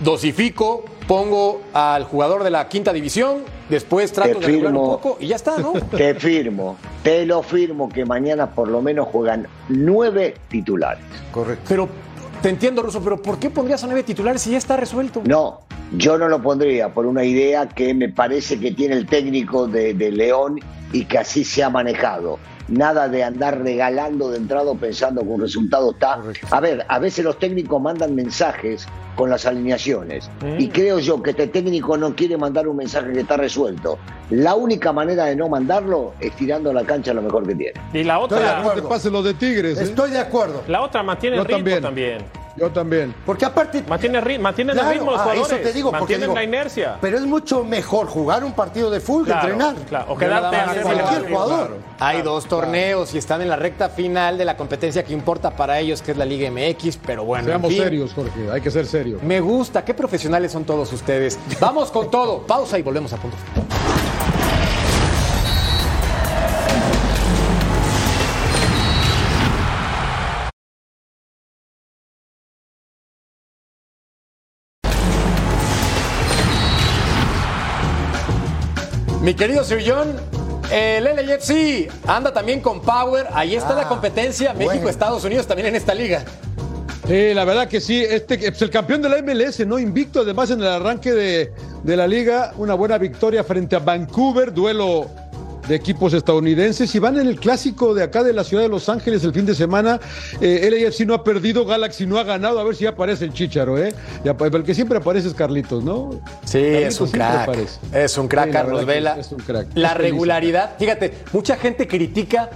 [0.00, 4.90] Dosifico, pongo al jugador de la quinta división, después trato Te de regular un firmo.
[4.98, 5.74] poco y ya está, ¿no?
[5.96, 11.04] Te firmo, te lo firmo que mañana por lo menos juegan nueve titulares.
[11.30, 11.64] Correcto.
[11.68, 11.88] Pero
[12.42, 15.22] te entiendo, Ruso, pero ¿por qué pondrías a nueve titulares si ya está resuelto?
[15.24, 15.60] No,
[15.96, 19.94] yo no lo pondría por una idea que me parece que tiene el técnico de,
[19.94, 20.58] de León
[20.92, 22.40] y que así se ha manejado.
[22.68, 26.20] Nada de andar regalando de entrada pensando que un resultado está.
[26.50, 28.86] A ver, a veces los técnicos mandan mensajes
[29.16, 33.20] con las alineaciones y creo yo que este técnico no quiere mandar un mensaje que
[33.20, 33.98] está resuelto.
[34.30, 37.74] La única manera de no mandarlo es tirando la cancha lo mejor que tiene.
[37.92, 38.82] Y la Estoy de otra, acuerdo.
[38.82, 39.78] te pase lo de Tigres.
[39.78, 39.82] ¿eh?
[39.84, 40.62] Estoy de acuerdo.
[40.68, 41.82] la otra mantiene Yo el ritmo también.
[41.82, 42.41] también.
[42.56, 43.14] Yo también.
[43.24, 43.82] Porque aparte.
[43.88, 45.52] Mantiene, ri- mantienen Claro, el ritmo los ah, jugadores.
[45.52, 46.98] eso te digo, porque mantienen digo, la inercia.
[47.00, 49.74] Pero es mucho mejor jugar un partido de fútbol Claro, que entrenar.
[49.88, 50.12] claro.
[50.12, 51.76] O quedarte a hacer Cualquier jugador.
[51.98, 55.78] Hay dos torneos y están en la recta final de la competencia que importa para
[55.80, 57.44] ellos, que es la Liga MX, pero bueno.
[57.44, 57.82] en Seamos fin.
[57.82, 58.50] serios, Jorge.
[58.52, 59.22] Hay que ser serios.
[59.22, 61.38] Me gusta, qué profesionales son todos ustedes.
[61.60, 62.42] Vamos con todo.
[62.46, 63.36] Pausa y volvemos a punto.
[79.22, 80.16] Mi querido Sir John,
[80.72, 83.26] el LAFC anda también con Power.
[83.32, 84.52] Ahí está la Ah, competencia.
[84.52, 84.70] bueno.
[84.70, 86.24] México-Estados Unidos también en esta liga.
[87.06, 88.02] Sí, la verdad que sí.
[88.02, 89.78] Este, pues, el campeón de la MLS, ¿no?
[89.78, 91.52] Invicto, además, en el arranque de,
[91.82, 92.52] de la liga.
[92.56, 95.08] Una buena victoria frente a Vancouver, duelo
[95.68, 96.94] de equipos estadounidenses.
[96.94, 99.46] Y van en el clásico de acá de la ciudad de Los Ángeles el fin
[99.46, 100.00] de semana.
[100.40, 102.58] Eh, LAFC no ha perdido, Galaxy no ha ganado.
[102.60, 103.94] A ver si aparece el Chicharo, ¿eh?
[104.24, 106.10] Ya, el que siempre aparece es Carlitos, ¿no?
[106.44, 107.42] Sí, Carlitos es un crack.
[107.42, 107.78] aparece.
[107.92, 109.16] Es un crack, Sí, Carlos Vela.
[109.18, 109.68] es un crack.
[109.74, 110.10] La Es feliz.
[110.10, 110.76] regularidad.
[110.78, 112.50] Fíjate, mucha gente critica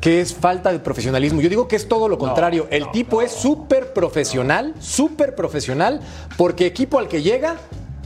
[0.00, 1.40] que es falta de profesionalismo.
[1.40, 2.66] Yo digo que es todo lo contrario.
[2.70, 6.00] El tipo es súper profesional, súper profesional,
[6.36, 7.56] porque equipo al que llega,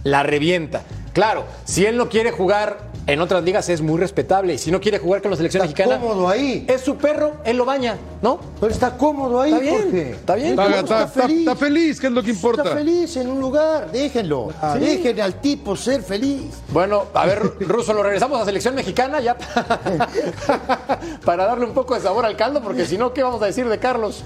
[0.04, 0.82] la revienta.
[1.12, 4.54] Claro, si él no quiere jugar en otras ligas es muy respetable.
[4.54, 6.64] Y si no quiere jugar con la selección Está mexicana, cómodo ahí.
[6.68, 8.38] es su perro, él lo baña, ¿no?
[8.60, 10.10] Pero está cómodo ahí, Está bien, Jorge.
[10.12, 10.50] está bien.
[10.50, 12.62] Está, está- está- está feliz, que es lo que importa.
[12.62, 14.50] Está feliz en un lugar, déjenlo.
[14.78, 16.42] Dejen al tipo ser feliz.
[16.70, 19.36] Bueno, a ver, Ruso, lo regresamos a selección mexicana ya
[21.24, 23.68] para darle un poco de sabor al caldo, porque si no, ¿qué vamos a decir
[23.68, 24.22] de Carlos?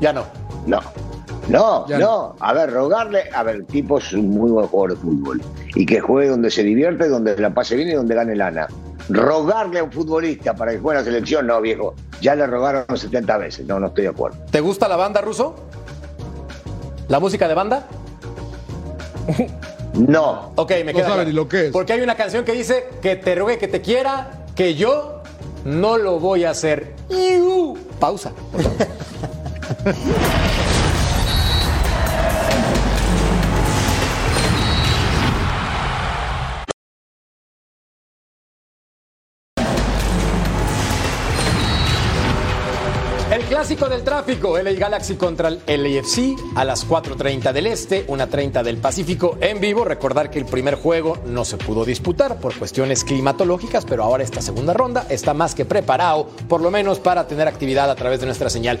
[0.00, 0.24] Ya no.
[0.66, 0.80] No.
[1.48, 2.34] No, Ya no.
[2.40, 3.24] A ver, rogarle.
[3.34, 5.42] A ver, el tipo es un muy buen jugador de fútbol.
[5.74, 8.66] Y que juegue donde se divierte, donde la pase bien y donde gane lana.
[9.10, 11.94] Rogarle a un futbolista para que juegue en la selección, no, viejo.
[12.22, 13.66] Ya le rogaron 70 veces.
[13.66, 14.38] No, no estoy de acuerdo.
[14.50, 15.54] ¿Te gusta la banda, Ruso?
[17.08, 17.86] ¿La música de banda?
[19.94, 20.50] No.
[20.56, 21.24] Ok, me No queda.
[21.24, 21.72] ni lo que es.
[21.72, 25.22] Porque hay una canción que dice que te rogue que te quiera, que yo
[25.64, 26.94] no lo voy a hacer.
[27.08, 27.78] Iu.
[28.00, 28.32] Pausa.
[43.64, 48.76] clásico del tráfico, LA Galaxy contra el LAFC a las 4.30 del Este, 1.30 del
[48.76, 49.86] Pacífico en vivo.
[49.86, 54.42] Recordar que el primer juego no se pudo disputar por cuestiones climatológicas, pero ahora esta
[54.42, 58.26] segunda ronda está más que preparado, por lo menos para tener actividad a través de
[58.26, 58.80] nuestra señal.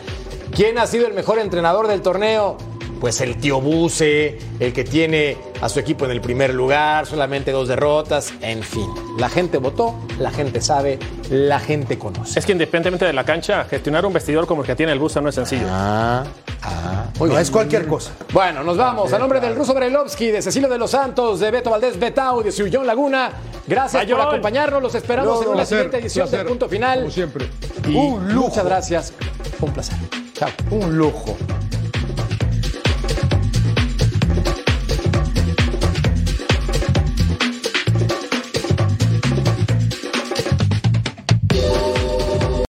[0.54, 2.58] ¿Quién ha sido el mejor entrenador del torneo?
[3.04, 7.52] Pues el tío Buse, el que tiene a su equipo en el primer lugar, solamente
[7.52, 8.86] dos derrotas, en fin.
[9.18, 10.98] La gente votó, la gente sabe,
[11.28, 12.38] la gente conoce.
[12.38, 15.20] Es que independientemente de la cancha, gestionar un vestidor como el que tiene el Busa
[15.20, 15.66] no es sencillo.
[15.68, 16.24] Ah,
[16.62, 17.04] ah.
[17.20, 17.40] No bien.
[17.40, 18.12] es cualquier cosa.
[18.32, 19.12] Bueno, nos vamos.
[19.12, 22.70] A nombre del ruso Brailovsky, de Cecilio de los Santos, de Beto Valdés Betao, de
[22.72, 23.32] John Laguna.
[23.66, 24.82] Gracias por acompañarnos.
[24.82, 27.00] Los esperamos en una Placer, siguiente edición placer, del punto final.
[27.00, 27.50] Como siempre.
[27.86, 28.48] Y Un lujo.
[28.48, 29.12] Muchas gracias.
[29.60, 29.98] Un placer.
[30.32, 30.48] Chao.
[30.70, 31.36] Un lujo.